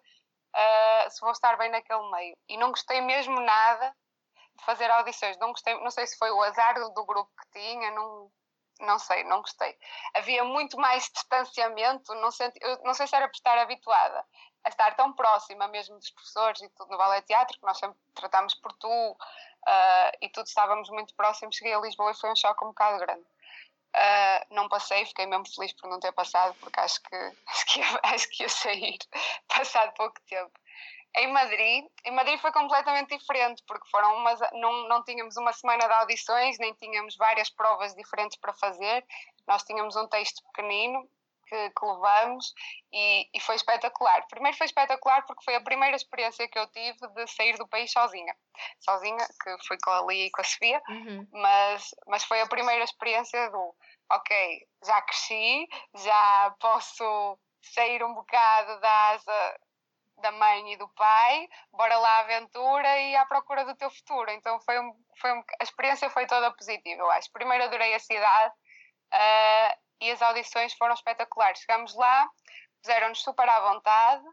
uh, 0.56 1.10
se 1.10 1.22
vou 1.22 1.32
estar 1.32 1.58
bem 1.58 1.70
naquele 1.70 2.10
meio. 2.12 2.38
E 2.48 2.58
não 2.58 2.70
gostei 2.70 3.02
mesmo 3.02 3.40
nada 3.40 3.94
de 4.58 4.66
fazer 4.66 4.90
audições. 4.92 5.38
Não 5.38 5.52
gostei, 5.52 5.74
não 5.82 5.92
sei 5.92 6.08
se 6.08 6.18
foi 6.18 6.32
o 6.32 6.42
azar 6.42 6.76
do 6.94 7.06
grupo 7.06 7.32
que 7.42 7.60
tinha, 7.60 7.92
não, 7.92 8.32
não 8.82 9.00
sei, 9.00 9.24
não 9.24 9.42
gostei. 9.42 9.78
Havia 10.14 10.44
muito 10.44 10.78
mais 10.78 11.10
distanciamento, 11.14 12.14
não, 12.16 12.32
senti, 12.32 12.60
não 12.84 12.94
sei 12.94 13.08
se 13.08 13.16
era 13.16 13.28
por 13.28 13.36
estar 13.36 13.58
habituada 13.58 14.26
a 14.64 14.70
estar 14.70 14.96
tão 14.96 15.14
próxima 15.14 15.68
mesmo 15.70 15.98
dos 15.98 16.10
professores 16.10 16.62
e 16.62 16.70
tudo 16.70 16.92
no 16.92 16.98
ballet 16.98 17.26
teatro, 17.26 17.58
que 17.58 17.66
nós 17.66 17.78
sempre 17.78 17.98
tratámos 18.14 18.54
por 18.56 18.74
tu 18.74 18.90
uh, 18.90 20.18
e 20.22 20.30
tudo 20.30 20.46
estávamos 20.46 20.90
muito 20.90 21.16
próximos. 21.16 21.56
Cheguei 21.56 21.74
a 21.74 21.80
Lisboa 21.80 22.12
e 22.12 22.16
foi 22.16 22.32
um 22.32 22.36
choque 22.36 22.66
um 22.66 22.70
bocado 22.70 23.00
grande. 23.00 23.26
Uh, 23.98 24.54
não 24.54 24.70
passei, 24.70 25.06
fiquei 25.08 25.26
mesmo 25.26 25.48
feliz 25.56 25.74
por 25.74 25.90
não 25.90 26.00
ter 26.00 26.12
passado, 26.12 26.56
porque 26.60 26.80
acho 26.80 27.02
que, 27.02 27.16
acho 27.48 27.66
que, 27.66 27.80
ia, 27.80 28.00
acho 28.04 28.30
que 28.30 28.44
ia 28.44 28.50
sair 28.50 28.98
passado 29.50 29.92
pouco 29.96 30.22
tempo. 30.30 30.52
Em 31.16 31.32
Madrid, 31.34 31.84
em 32.06 32.12
Madrid 32.12 32.40
foi 32.40 32.52
completamente 32.52 33.18
diferente, 33.18 33.64
porque 33.68 33.90
foram 33.90 34.18
umas, 34.18 34.40
não, 34.54 34.88
não 34.88 35.04
tínhamos 35.04 35.36
uma 35.38 35.52
semana 35.52 35.88
de 35.88 35.94
audições, 35.94 36.60
nem 36.60 36.74
tínhamos 36.76 37.16
várias 37.16 37.50
provas 37.50 37.96
diferentes 37.96 38.38
para 38.38 38.54
fazer. 38.54 39.04
Nós 39.48 39.64
tínhamos 39.64 39.96
um 39.96 40.08
texto 40.08 40.44
pequenino 40.52 41.10
que, 41.48 41.70
que 41.70 41.86
levamos 41.86 42.54
e, 42.92 43.30
e, 43.34 43.40
foi 43.40 43.56
espetacular. 43.56 44.26
Primeiro 44.28 44.58
foi 44.58 44.66
espetacular 44.66 45.26
porque 45.26 45.44
foi 45.44 45.56
a 45.56 45.62
primeira 45.62 45.96
experiência 45.96 46.48
que 46.48 46.60
eu 46.60 46.68
tive 46.68 47.08
de 47.16 47.28
sair 47.28 47.58
do 47.58 47.68
país 47.68 47.92
sozinha. 47.92 48.36
Sozinha, 48.80 49.26
que 49.44 49.68
fui 49.68 49.78
com 49.84 49.92
a 49.92 50.02
Lia 50.06 50.26
e 50.26 50.32
com 50.32 50.42
a 50.42 50.44
Sofia, 50.44 50.82
uhum. 50.90 51.28
mas, 51.32 51.90
mas 52.08 52.24
foi 52.24 52.42
a 52.42 52.48
primeira 52.48 52.84
experiência 52.84 53.50
do 53.50 53.76
ok, 54.12 54.68
já 54.86 55.02
cresci, 55.02 55.68
já 55.96 56.56
posso 56.60 57.40
sair 57.62 58.04
um 58.04 58.14
bocado 58.14 58.80
da 58.80 59.10
asa 59.12 59.60
da 60.20 60.32
mãe 60.32 60.74
e 60.74 60.78
do 60.78 60.88
pai, 60.90 61.48
bora 61.72 61.96
lá 61.98 62.18
à 62.18 62.20
aventura 62.22 63.00
e 63.02 63.16
à 63.16 63.26
procura 63.26 63.64
do 63.66 63.76
teu 63.76 63.90
futuro. 63.92 64.32
Então 64.32 64.60
foi, 64.62 64.80
um, 64.80 64.92
foi 65.16 65.32
um, 65.32 65.44
a 65.60 65.64
experiência 65.64 66.10
foi 66.10 66.26
toda 66.26 66.52
positiva, 66.52 67.02
eu 67.02 67.12
acho. 67.12 67.32
Primeiro 67.32 67.64
adorei 67.64 67.94
a 67.94 68.00
cidade 68.00 68.54
uh, 69.14 69.77
e 70.08 70.12
as 70.12 70.22
audições 70.22 70.74
foram 70.74 70.93
espetaculares. 70.93 71.60
Chegamos 71.60 71.93
lá, 71.96 72.30
puseram-nos 72.82 73.22
super 73.22 73.48
à 73.48 73.60
vontade, 73.74 74.24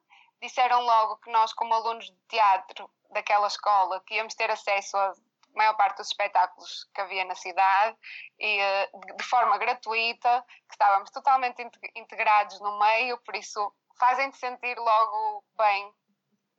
disseram 0.40 0.80
logo 0.80 1.16
que 1.16 1.30
nós, 1.30 1.52
como 1.52 1.74
alunos 1.74 2.06
de 2.06 2.16
teatro 2.28 2.88
daquela 3.10 3.48
escola, 3.48 4.02
que 4.06 4.14
íamos 4.14 4.34
ter 4.34 4.50
acesso 4.50 4.96
a 4.96 5.12
maior 5.54 5.74
parte 5.74 5.98
dos 5.98 6.08
espetáculos 6.08 6.88
que 6.94 7.00
havia 7.00 7.24
na 7.24 7.34
cidade 7.34 7.96
e 8.38 8.60
uh, 8.60 9.16
de 9.16 9.24
forma 9.24 9.58
gratuita, 9.58 10.44
que 10.68 10.74
estávamos 10.74 11.10
totalmente 11.10 11.68
integrados 11.94 12.60
no 12.60 12.78
meio, 12.78 13.18
por 13.18 13.34
isso 13.34 13.72
fazem-te 13.98 14.36
sentir 14.36 14.76
logo 14.78 15.44
bem 15.56 15.92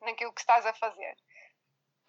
naquilo 0.01 0.34
que 0.34 0.41
estás 0.41 0.65
a 0.65 0.73
fazer. 0.73 1.15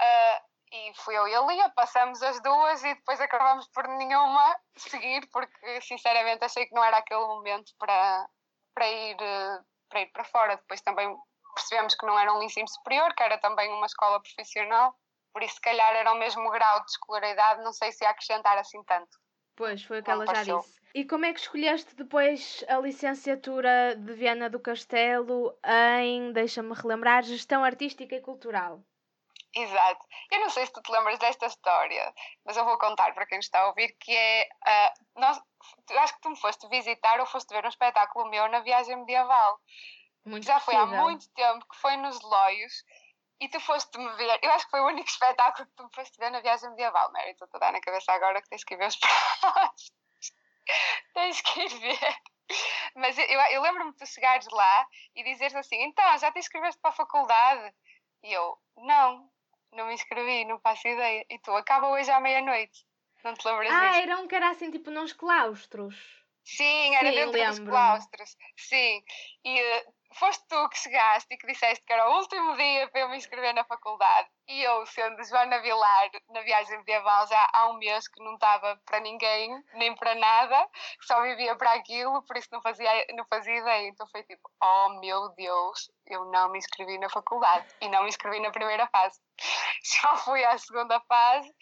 Uh, 0.01 0.56
e 0.73 0.93
fui 0.95 1.17
eu 1.17 1.29
e 1.29 1.35
a 1.35 1.41
Lia, 1.43 1.69
passamos 1.71 2.23
as 2.23 2.41
duas 2.43 2.83
e 2.83 2.95
depois 2.95 3.21
acabamos 3.21 3.69
por 3.69 3.87
nenhuma 3.89 4.57
seguir, 4.77 5.29
porque 5.33 5.81
sinceramente 5.81 6.45
achei 6.45 6.67
que 6.67 6.75
não 6.75 6.85
era 6.85 6.99
aquele 6.99 7.27
momento 7.27 7.73
para, 7.79 8.29
para, 8.75 8.89
ir, 8.89 9.17
para 9.89 10.01
ir 10.01 10.07
para 10.07 10.25
fora. 10.25 10.57
Depois 10.57 10.81
também 10.81 11.17
percebemos 11.55 11.95
que 11.95 12.07
não 12.07 12.19
era 12.19 12.33
um 12.35 12.43
ensino 12.43 12.69
superior, 12.69 13.15
que 13.15 13.23
era 13.23 13.39
também 13.39 13.73
uma 13.73 13.87
escola 13.87 14.21
profissional, 14.21 14.95
por 15.33 15.43
isso 15.43 15.55
se 15.55 15.61
calhar 15.61 15.95
era 15.95 16.13
o 16.13 16.19
mesmo 16.19 16.51
grau 16.51 16.81
de 16.85 16.91
escolaridade, 16.91 17.63
não 17.63 17.73
sei 17.73 17.93
se 17.93 18.05
ia 18.05 18.11
acrescentar 18.11 18.59
assim 18.59 18.83
tanto. 18.85 19.19
Pois, 19.55 19.83
foi 19.85 20.01
o 20.01 20.03
que 20.03 20.11
ela 20.11 20.27
já 20.27 20.43
disse. 20.43 20.77
E 20.95 21.05
como 21.05 21.27
é 21.27 21.33
que 21.33 21.41
escolheste 21.41 21.95
depois 21.95 22.65
a 22.69 22.79
licenciatura 22.79 23.95
de 23.97 24.15
Viana 24.15 24.49
do 24.49 24.59
Castelo 24.61 25.55
em, 26.01 26.33
deixa-me 26.33 26.75
relembrar, 26.75 27.23
Gestão 27.23 27.63
Artística 27.65 28.15
e 28.15 28.21
Cultural? 28.21 28.83
Exato. 29.57 30.07
Eu 30.31 30.40
não 30.40 30.51
sei 30.51 30.66
se 30.66 30.73
tu 30.73 30.83
te 30.83 30.92
lembras 30.92 31.19
desta 31.19 31.47
história, 31.47 32.14
mas 32.45 32.59
eu 32.59 32.64
vou 32.66 32.77
contar 32.79 33.14
para 33.14 33.25
quem 33.25 33.38
está 33.38 33.61
a 33.61 33.69
ouvir, 33.69 33.97
que 33.99 34.14
é... 34.14 34.42
Uh, 34.45 35.21
nós, 35.21 35.40
acho 35.99 36.14
que 36.14 36.21
tu 36.21 36.29
me 36.29 36.38
foste 36.38 36.69
visitar 36.69 37.19
ou 37.21 37.27
foste 37.27 37.55
ver 37.55 37.64
um 37.64 37.69
espetáculo 37.69 38.29
meu 38.29 38.47
na 38.49 38.61
viagem 38.61 38.97
medieval. 38.97 39.59
Muito 40.27 40.45
Já 40.45 40.61
possível. 40.61 40.87
foi 40.87 40.99
há 40.99 41.03
muito 41.03 41.27
tempo, 41.31 41.66
que 41.66 41.77
foi 41.77 41.97
nos 41.97 42.21
Loios, 42.21 42.85
e 43.40 43.49
tu 43.49 43.59
foste-me 43.61 44.09
ver, 44.16 44.38
eu 44.42 44.53
acho 44.53 44.66
que 44.66 44.71
foi 44.73 44.81
o 44.81 44.88
único 44.88 45.09
espetáculo 45.11 45.66
que 45.66 45.75
tu 45.75 45.85
me 45.85 45.95
foste 45.95 46.19
ver 46.19 46.31
na 46.31 46.40
viagem 46.40 46.69
medieval, 46.71 47.11
Mary, 47.12 47.31
estou 47.31 47.49
a 47.55 47.59
dar 47.59 47.73
na 47.73 47.81
cabeça 47.81 48.12
agora 48.12 48.42
que 48.42 48.51
tens 48.51 48.62
que 48.62 48.77
ver 48.77 48.88
os 48.88 48.97
próximos. 48.97 49.92
Tens 51.14 51.40
que 51.40 51.61
ir 51.61 51.69
ver. 51.79 52.16
Mas 52.97 53.16
eu, 53.16 53.25
eu 53.25 53.62
lembro-me 53.62 53.92
de 53.92 53.99
tu 53.99 54.07
chegares 54.07 54.49
lá 54.51 54.87
e 55.14 55.23
dizeres 55.23 55.55
assim: 55.55 55.81
então, 55.81 56.19
já 56.19 56.33
te 56.33 56.40
inscreveste 56.40 56.81
para 56.81 56.90
a 56.90 56.95
faculdade? 56.95 57.73
E 58.25 58.33
eu: 58.33 58.59
não, 58.77 59.31
não 59.77 59.87
me 59.87 59.95
inscrevi, 59.95 60.45
não 60.45 60.59
faço 60.59 60.89
ideia. 60.89 61.25
E 61.31 61.39
tu: 61.39 61.53
acaba 61.53 61.89
hoje 61.89 62.11
à 62.11 62.21
meia-noite. 62.21 62.85
Não 63.25 63.35
te 63.35 63.47
lembras 63.47 63.71
ah, 63.71 63.81
disso? 63.81 63.99
Ah, 63.99 64.03
era 64.03 64.19
um 64.19 64.29
que 64.29 64.35
era 64.35 64.51
assim, 64.51 64.71
tipo, 64.71 64.91
nos 64.91 65.12
claustros. 65.12 65.97
Sim, 66.45 66.95
era 66.95 67.11
Sim, 67.11 67.15
dentro 67.17 67.33
lembro. 67.33 67.51
dos 67.51 67.59
claustros. 67.59 68.37
Sim. 68.57 69.03
E 69.45 69.61
uh, 69.61 69.95
foste 70.19 70.45
tu 70.49 70.69
que 70.69 70.79
chegaste 70.79 71.35
e 71.35 71.37
que 71.37 71.47
disseste 71.47 71.85
que 71.85 71.93
era 71.93 72.09
o 72.09 72.17
último 72.17 72.57
dia 72.57 72.89
para 72.89 73.03
eu 73.03 73.09
me 73.09 73.17
inscrever 73.17 73.55
na 73.55 73.65
faculdade. 73.65 74.29
E 74.49 74.63
eu, 74.63 74.87
sendo 74.87 75.23
Joana 75.25 75.61
Vilar, 75.61 76.11
na 76.31 76.41
viagem 76.43 76.79
medieval 76.79 77.27
já 77.27 77.51
há 77.53 77.69
um 77.69 77.75
mês 77.75 78.09
que 78.09 78.23
não 78.23 78.35
estava 78.35 78.81
para 78.87 79.01
ninguém, 79.01 79.63
nem 79.75 79.95
para 79.95 80.15
nada, 80.15 80.69
só 81.03 81.21
vivia 81.23 81.55
para 81.57 81.73
aquilo, 81.73 82.23
por 82.23 82.37
isso 82.37 82.49
não 82.53 82.63
fazia, 82.63 82.89
não 83.15 83.25
fazia 83.27 83.57
ideia. 83.57 83.89
Então 83.89 84.07
foi 84.09 84.23
tipo, 84.23 84.49
oh 84.63 85.01
meu 85.01 85.29
Deus, 85.31 85.91
eu 86.07 86.25
não 86.27 86.51
me 86.51 86.59
inscrevi 86.59 86.99
na 86.99 87.11
faculdade. 87.11 87.67
E 87.81 87.89
não 87.89 88.03
me 88.03 88.09
inscrevi 88.09 88.41
na 88.41 88.51
primeira 88.51 88.87
fase. 88.89 89.21
Só 89.83 90.17
fui 90.19 90.45
à 90.45 90.57
segunda 90.59 91.01
fase. 91.01 91.53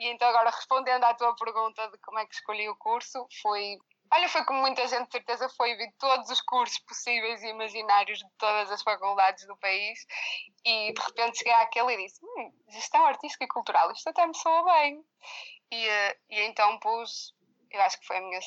E 0.00 0.08
então 0.08 0.28
agora 0.28 0.50
respondendo 0.50 1.04
à 1.04 1.14
tua 1.14 1.34
pergunta 1.36 1.88
de 1.88 1.98
como 1.98 2.18
é 2.18 2.26
que 2.26 2.34
escolhi 2.34 2.68
o 2.68 2.76
curso, 2.76 3.26
foi 3.40 3.78
Olha, 4.12 4.28
foi 4.28 4.44
como 4.44 4.60
muita 4.60 4.86
gente, 4.86 5.06
de 5.06 5.12
certeza, 5.12 5.48
foi 5.50 5.74
vi 5.76 5.90
todos 5.98 6.30
os 6.30 6.40
cursos 6.42 6.78
possíveis 6.80 7.42
e 7.42 7.48
imaginários 7.48 8.18
de 8.18 8.30
todas 8.38 8.70
as 8.70 8.82
faculdades 8.82 9.46
do 9.46 9.56
país 9.56 9.98
e 10.64 10.92
de 10.92 11.00
repente 11.00 11.38
cheguei 11.38 11.52
àquele 11.54 11.94
e 11.94 12.06
disse: 12.06 12.20
hum, 12.22 12.52
gestão 12.68 13.04
artística 13.06 13.44
e 13.44 13.48
cultural, 13.48 13.90
isto 13.92 14.08
até 14.08 14.26
me 14.26 14.36
soa 14.36 14.64
bem. 14.64 15.04
E, 15.72 15.88
eh, 15.88 16.18
e 16.30 16.40
então 16.42 16.78
pus, 16.78 17.34
eu 17.70 17.80
acho 17.82 17.98
que 18.00 18.06
foi 18.06 18.18
a 18.18 18.20
minha. 18.20 18.40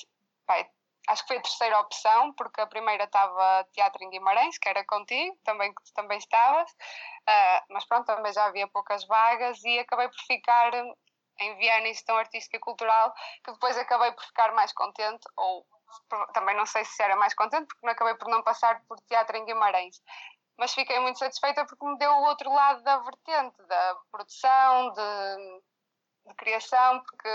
Pai, 0.46 0.70
acho 1.08 1.24
que 1.24 1.28
foi 1.28 1.38
a 1.38 1.42
terceira 1.42 1.80
opção, 1.80 2.34
porque 2.34 2.62
a 2.62 2.68
primeira 2.68 3.04
estava 3.06 3.68
Teatro 3.74 4.04
em 4.04 4.10
Guimarães, 4.10 4.58
que 4.58 4.70
era 4.70 4.86
contigo, 4.86 5.38
também 5.44 5.74
que 5.74 5.84
tu 5.84 5.94
também 5.94 6.18
estavas, 6.18 6.70
uh, 6.72 7.66
mas 7.70 7.86
pronto, 7.86 8.06
também 8.06 8.32
já 8.34 8.46
havia 8.46 8.68
poucas 8.68 9.06
vagas 9.06 9.64
e 9.64 9.80
acabei 9.80 10.08
por 10.08 10.20
ficar 10.28 10.72
em 11.40 11.56
Viana 11.58 11.88
em 11.88 11.94
gestão 11.94 12.18
artística 12.18 12.58
e 12.58 12.60
cultural, 12.60 13.14
que 13.44 13.52
depois 13.52 13.78
acabei 13.78 14.12
por 14.12 14.24
ficar 14.24 14.54
mais 14.54 14.72
contente, 14.74 15.26
ou 15.36 15.66
também 16.34 16.56
não 16.56 16.66
sei 16.66 16.84
se 16.86 17.02
era 17.02 17.16
mais 17.16 17.34
contente, 17.34 17.68
porque 17.68 17.86
não 17.86 17.94
acabei 17.94 18.16
por 18.16 18.30
não 18.30 18.44
passar 18.44 18.82
por 18.88 19.00
teatro 19.02 19.38
em 19.38 19.46
Guimarães. 19.46 20.02
Mas 20.58 20.74
fiquei 20.74 21.00
muito 21.00 21.20
satisfeita 21.20 21.66
porque 21.66 21.86
me 21.86 21.98
deu 21.98 22.12
o 22.12 22.24
outro 22.24 22.52
lado 22.52 22.82
da 22.84 22.98
vertente, 22.98 23.62
da 23.68 23.96
produção, 24.12 24.92
de, 24.92 25.62
de 26.28 26.36
criação, 26.36 27.02
porque 27.04 27.30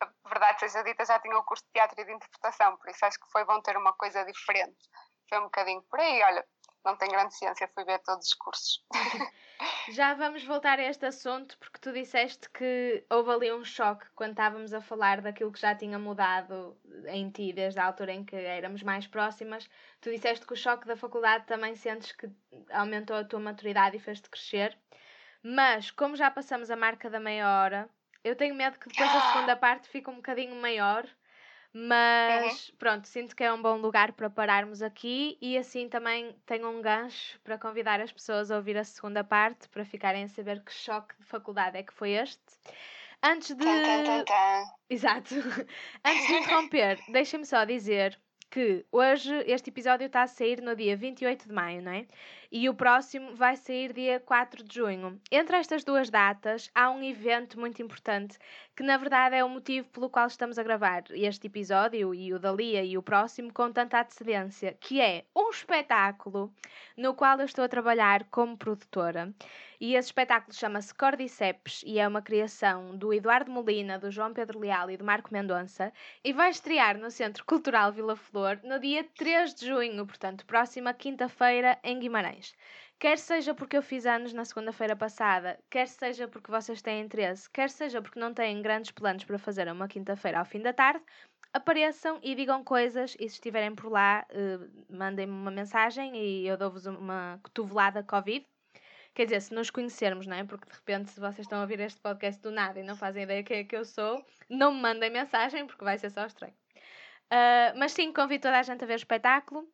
a 0.00 0.28
verdade 0.28 0.60
seja 0.60 0.82
dita, 0.82 1.04
já 1.04 1.18
tinha 1.20 1.36
o 1.38 1.44
curso 1.44 1.64
de 1.66 1.72
teatro 1.72 2.00
e 2.00 2.04
de 2.04 2.12
interpretação, 2.12 2.76
por 2.76 2.88
isso 2.90 3.04
acho 3.04 3.18
que 3.20 3.30
foi 3.30 3.44
bom 3.44 3.60
ter 3.60 3.76
uma 3.76 3.92
coisa 3.92 4.24
diferente. 4.24 4.88
Foi 5.28 5.38
um 5.38 5.44
bocadinho 5.44 5.82
por 5.82 6.00
aí, 6.00 6.22
olha, 6.22 6.46
não 6.84 6.96
tem 6.96 7.08
grande 7.08 7.34
ciência, 7.34 7.68
fui 7.74 7.84
ver 7.84 7.98
todos 8.00 8.26
os 8.28 8.34
cursos. 8.34 8.84
Já 9.90 10.14
vamos 10.14 10.44
voltar 10.44 10.78
a 10.78 10.82
este 10.82 11.06
assunto, 11.06 11.56
porque 11.58 11.78
tu 11.78 11.92
disseste 11.92 12.50
que 12.50 13.04
houve 13.08 13.30
ali 13.30 13.52
um 13.52 13.64
choque 13.64 14.06
quando 14.14 14.32
estávamos 14.32 14.72
a 14.74 14.80
falar 14.80 15.20
daquilo 15.20 15.52
que 15.52 15.60
já 15.60 15.74
tinha 15.74 15.98
mudado 15.98 16.76
em 17.06 17.30
ti 17.30 17.52
desde 17.52 17.78
a 17.78 17.86
altura 17.86 18.12
em 18.12 18.24
que 18.24 18.34
éramos 18.34 18.82
mais 18.82 19.06
próximas. 19.06 19.68
Tu 20.00 20.10
disseste 20.10 20.46
que 20.46 20.52
o 20.52 20.56
choque 20.56 20.86
da 20.86 20.96
faculdade 20.96 21.46
também 21.46 21.76
sentes 21.76 22.12
que 22.12 22.28
aumentou 22.70 23.16
a 23.16 23.24
tua 23.24 23.38
maturidade 23.38 23.96
e 23.96 24.00
fez-te 24.00 24.28
crescer. 24.28 24.76
Mas, 25.42 25.90
como 25.90 26.16
já 26.16 26.30
passamos 26.30 26.70
a 26.70 26.76
marca 26.76 27.08
da 27.08 27.20
meia 27.20 27.48
hora, 27.48 27.88
eu 28.24 28.36
tenho 28.36 28.54
medo 28.54 28.78
que 28.78 28.88
depois 28.88 29.10
a 29.10 29.32
segunda 29.32 29.54
parte 29.56 29.88
fique 29.88 30.10
um 30.10 30.16
bocadinho 30.16 30.54
maior 30.56 31.08
mas 31.72 32.68
uhum. 32.68 32.74
pronto, 32.78 33.08
sinto 33.08 33.34
que 33.34 33.42
é 33.42 33.52
um 33.52 33.62
bom 33.62 33.76
lugar 33.76 34.12
para 34.12 34.28
pararmos 34.28 34.82
aqui 34.82 35.38
e 35.40 35.56
assim 35.56 35.88
também 35.88 36.36
tenho 36.44 36.68
um 36.68 36.82
gancho 36.82 37.40
para 37.42 37.56
convidar 37.56 38.00
as 38.00 38.12
pessoas 38.12 38.50
a 38.50 38.56
ouvir 38.56 38.76
a 38.76 38.84
segunda 38.84 39.24
parte 39.24 39.68
para 39.70 39.84
ficarem 39.84 40.24
a 40.24 40.28
saber 40.28 40.62
que 40.62 40.72
choque 40.72 41.14
de 41.18 41.24
faculdade 41.24 41.78
é 41.78 41.82
que 41.82 41.94
foi 41.94 42.10
este. 42.10 42.42
Antes 43.22 43.54
de. 43.56 43.64
Exato. 44.90 45.34
Antes 46.04 46.26
de 46.26 46.32
interromper, 46.34 46.98
deixem-me 47.08 47.46
só 47.46 47.64
dizer 47.64 48.20
que 48.50 48.84
hoje 48.92 49.32
este 49.46 49.70
episódio 49.70 50.06
está 50.06 50.22
a 50.22 50.26
sair 50.26 50.60
no 50.60 50.76
dia 50.76 50.94
28 50.94 51.48
de 51.48 51.54
maio, 51.54 51.80
não 51.80 51.92
é? 51.92 52.06
E 52.54 52.68
o 52.68 52.74
próximo 52.74 53.34
vai 53.34 53.56
sair 53.56 53.94
dia 53.94 54.20
4 54.20 54.62
de 54.62 54.74
junho. 54.74 55.18
Entre 55.30 55.56
estas 55.56 55.84
duas 55.84 56.10
datas 56.10 56.70
há 56.74 56.90
um 56.90 57.02
evento 57.02 57.58
muito 57.58 57.80
importante 57.80 58.38
que 58.76 58.82
na 58.82 58.98
verdade 58.98 59.36
é 59.36 59.42
o 59.42 59.48
motivo 59.48 59.88
pelo 59.88 60.10
qual 60.10 60.26
estamos 60.26 60.58
a 60.58 60.62
gravar 60.62 61.04
este 61.12 61.46
episódio 61.46 62.14
e 62.14 62.34
o 62.34 62.38
da 62.38 62.52
Lia 62.52 62.84
e 62.84 62.98
o 62.98 63.02
próximo 63.02 63.50
com 63.52 63.72
tanta 63.72 64.00
antecedência, 64.00 64.76
que 64.78 65.00
é 65.00 65.24
um 65.34 65.48
espetáculo 65.48 66.52
no 66.94 67.14
qual 67.14 67.38
eu 67.38 67.46
estou 67.46 67.64
a 67.64 67.68
trabalhar 67.68 68.24
como 68.24 68.56
produtora. 68.56 69.32
E 69.80 69.96
esse 69.96 70.08
espetáculo 70.08 70.54
chama-se 70.54 70.94
Cordyceps 70.94 71.82
e 71.84 71.98
é 71.98 72.06
uma 72.06 72.22
criação 72.22 72.96
do 72.96 73.12
Eduardo 73.12 73.50
Molina, 73.50 73.98
do 73.98 74.10
João 74.10 74.32
Pedro 74.32 74.60
Leal 74.60 74.90
e 74.90 74.96
do 74.96 75.04
Marco 75.04 75.32
Mendonça 75.32 75.92
e 76.22 76.32
vai 76.32 76.50
estrear 76.50 76.96
no 76.96 77.10
Centro 77.10 77.44
Cultural 77.44 77.92
Vila 77.92 78.14
Flor 78.14 78.60
no 78.62 78.78
dia 78.78 79.04
3 79.16 79.54
de 79.54 79.66
junho, 79.66 80.06
portanto, 80.06 80.46
próxima 80.46 80.94
quinta-feira 80.94 81.78
em 81.82 81.98
Guimarães. 81.98 82.41
Quer 82.98 83.18
seja 83.18 83.54
porque 83.54 83.76
eu 83.76 83.82
fiz 83.82 84.06
anos 84.06 84.32
na 84.32 84.44
segunda-feira 84.44 84.96
passada, 84.96 85.58
quer 85.70 85.88
seja 85.88 86.28
porque 86.28 86.50
vocês 86.50 86.82
têm 86.82 87.02
interesse, 87.02 87.50
quer 87.50 87.68
seja 87.70 88.00
porque 88.00 88.18
não 88.18 88.32
têm 88.32 88.62
grandes 88.62 88.90
planos 88.90 89.24
para 89.24 89.38
fazer 89.38 89.70
uma 89.70 89.88
quinta-feira 89.88 90.38
ao 90.38 90.44
fim 90.44 90.60
da 90.60 90.72
tarde, 90.72 91.04
apareçam 91.52 92.18
e 92.22 92.34
digam 92.34 92.64
coisas 92.64 93.14
e 93.18 93.28
se 93.28 93.34
estiverem 93.34 93.74
por 93.74 93.90
lá, 93.90 94.26
uh, 94.30 94.94
mandem-me 94.94 95.32
uma 95.32 95.50
mensagem 95.50 96.16
e 96.16 96.46
eu 96.46 96.56
dou-vos 96.56 96.86
uma 96.86 97.38
cotovelada 97.42 98.02
Covid 98.02 98.46
Quer 99.14 99.24
dizer, 99.26 99.42
se 99.42 99.54
nos 99.54 99.70
conhecermos, 99.70 100.26
não 100.26 100.36
é? 100.36 100.44
Porque 100.44 100.66
de 100.66 100.74
repente, 100.74 101.10
se 101.10 101.20
vocês 101.20 101.40
estão 101.40 101.58
a 101.58 101.62
ouvir 101.62 101.80
este 101.80 102.00
podcast 102.00 102.40
do 102.40 102.50
nada 102.50 102.80
e 102.80 102.82
não 102.82 102.96
fazem 102.96 103.24
ideia 103.24 103.42
quem 103.42 103.58
é 103.58 103.64
que 103.64 103.76
eu 103.76 103.84
sou, 103.84 104.24
não 104.48 104.72
me 104.72 104.80
mandem 104.80 105.10
mensagem, 105.10 105.66
porque 105.66 105.84
vai 105.84 105.98
ser 105.98 106.10
só 106.10 106.24
estranho. 106.24 106.54
Uh, 107.30 107.76
mas 107.76 107.92
sim, 107.92 108.12
convido 108.12 108.42
toda 108.42 108.58
a 108.58 108.62
gente 108.62 108.82
a 108.82 108.86
ver 108.86 108.94
o 108.94 108.96
espetáculo. 108.96 109.68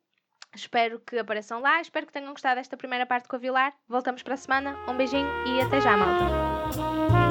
Espero 0.55 1.01
que 1.01 1.19
apareçam 1.19 1.61
lá. 1.61 1.81
Espero 1.81 2.07
que 2.07 2.13
tenham 2.13 2.33
gostado 2.33 2.57
desta 2.57 2.77
primeira 2.77 3.07
parte 3.07 3.29
com 3.29 3.37
a 3.37 3.39
Vilar. 3.39 3.73
Voltamos 3.89 4.23
para 4.23 4.35
a 4.35 4.39
semana. 4.39 4.77
Um 4.89 4.97
beijinho 4.97 5.29
e 5.47 5.61
até 5.61 5.81
já, 5.81 5.97
malta. 5.97 7.28